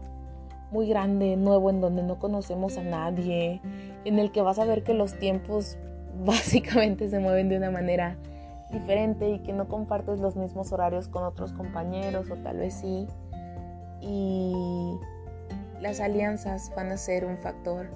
muy 0.70 0.88
grande, 0.88 1.37
nuevo, 1.37 1.70
en 1.70 1.81
donde 1.81 2.03
no 2.03 2.18
conocemos 2.18 2.77
a 2.77 2.83
nadie, 2.83 3.61
en 4.05 4.18
el 4.18 4.33
que 4.33 4.42
vas 4.42 4.59
a 4.59 4.64
ver 4.64 4.85
que 4.85 4.94
los 4.94 5.18
tiempos 5.18 5.79
básicamente 6.24 7.09
se 7.09 7.18
mueven 7.18 7.48
de 7.48 7.57
una 7.57 7.70
manera 7.70 8.16
diferente 8.70 9.31
y 9.31 9.38
que 9.40 9.52
no 9.52 9.68
compartes 9.68 10.20
los 10.20 10.37
mismos 10.37 10.72
horarios 10.72 11.09
con 11.09 11.24
otros 11.24 11.52
compañeros 11.52 12.31
o 12.31 12.37
tal 12.37 12.59
vez 12.59 12.74
sí. 12.74 13.07
Y 14.00 14.98
las 15.81 16.00
alianzas 16.00 16.70
van 16.76 16.92
a 16.92 16.96
ser 16.96 17.24
un 17.24 17.38
factor 17.38 17.88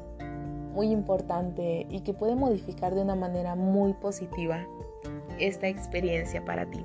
muy 0.73 0.91
importante 0.91 1.87
y 1.91 2.01
que 2.01 2.15
puede 2.15 2.35
modificar 2.35 2.95
de 2.95 3.03
una 3.03 3.15
manera 3.15 3.55
muy 3.55 3.93
positiva 3.93 4.65
esta 5.39 5.69
experiencia 5.69 6.45
para 6.45 6.67
ti. 6.67 6.85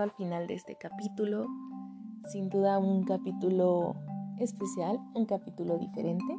Al 0.00 0.12
final 0.12 0.46
de 0.46 0.54
este 0.54 0.76
capítulo, 0.76 1.46
sin 2.30 2.48
duda 2.48 2.78
un 2.78 3.04
capítulo 3.04 3.94
especial, 4.38 4.98
un 5.14 5.26
capítulo 5.26 5.78
diferente. 5.78 6.36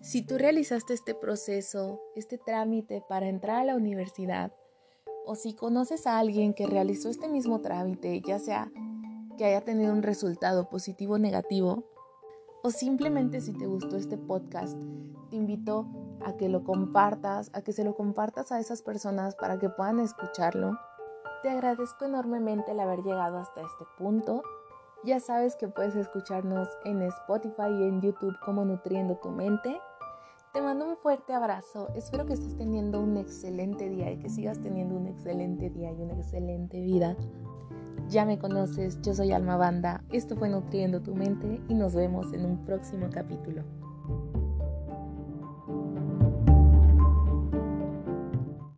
Si 0.00 0.26
tú 0.26 0.36
realizaste 0.36 0.94
este 0.94 1.14
proceso, 1.14 2.00
este 2.16 2.38
trámite 2.38 3.02
para 3.08 3.28
entrar 3.28 3.60
a 3.60 3.64
la 3.64 3.76
universidad, 3.76 4.52
o 5.24 5.36
si 5.36 5.54
conoces 5.54 6.06
a 6.06 6.18
alguien 6.18 6.54
que 6.54 6.66
realizó 6.66 7.08
este 7.08 7.28
mismo 7.28 7.60
trámite, 7.60 8.20
ya 8.20 8.38
sea 8.38 8.70
que 9.38 9.44
haya 9.44 9.60
tenido 9.60 9.92
un 9.92 10.02
resultado 10.02 10.68
positivo 10.68 11.14
o 11.14 11.18
negativo, 11.18 11.84
o 12.64 12.70
simplemente 12.70 13.40
si 13.40 13.52
te 13.52 13.66
gustó 13.66 13.96
este 13.96 14.18
podcast, 14.18 14.78
te 15.30 15.36
invito 15.36 15.86
a 16.24 16.36
que 16.36 16.48
lo 16.48 16.64
compartas, 16.64 17.50
a 17.52 17.62
que 17.62 17.72
se 17.72 17.84
lo 17.84 17.94
compartas 17.94 18.52
a 18.52 18.60
esas 18.60 18.82
personas 18.82 19.34
para 19.34 19.58
que 19.58 19.68
puedan 19.68 20.00
escucharlo 20.00 20.76
te 21.42 21.50
agradezco 21.50 22.04
enormemente 22.04 22.70
el 22.70 22.80
haber 22.80 23.02
llegado 23.02 23.38
hasta 23.38 23.60
este 23.60 23.84
punto. 23.98 24.42
Ya 25.04 25.18
sabes 25.18 25.56
que 25.56 25.66
puedes 25.66 25.96
escucharnos 25.96 26.68
en 26.84 27.02
Spotify 27.02 27.68
y 27.68 27.82
en 27.84 28.00
YouTube 28.00 28.38
como 28.44 28.64
Nutriendo 28.64 29.16
tu 29.16 29.30
Mente. 29.30 29.80
Te 30.52 30.62
mando 30.62 30.88
un 30.88 30.96
fuerte 30.96 31.32
abrazo. 31.32 31.88
Espero 31.96 32.26
que 32.26 32.34
estés 32.34 32.56
teniendo 32.56 33.00
un 33.00 33.16
excelente 33.16 33.88
día 33.88 34.12
y 34.12 34.18
que 34.18 34.28
sigas 34.28 34.60
teniendo 34.60 34.94
un 34.94 35.08
excelente 35.08 35.70
día 35.70 35.90
y 35.90 36.00
una 36.00 36.14
excelente 36.14 36.80
vida. 36.80 37.16
Ya 38.08 38.24
me 38.24 38.38
conoces, 38.38 39.00
yo 39.02 39.14
soy 39.14 39.32
Alma 39.32 39.56
Banda. 39.56 40.04
Esto 40.12 40.36
fue 40.36 40.48
Nutriendo 40.48 41.02
tu 41.02 41.14
Mente 41.14 41.60
y 41.68 41.74
nos 41.74 41.94
vemos 41.94 42.32
en 42.32 42.44
un 42.44 42.64
próximo 42.64 43.08
capítulo. 43.10 43.64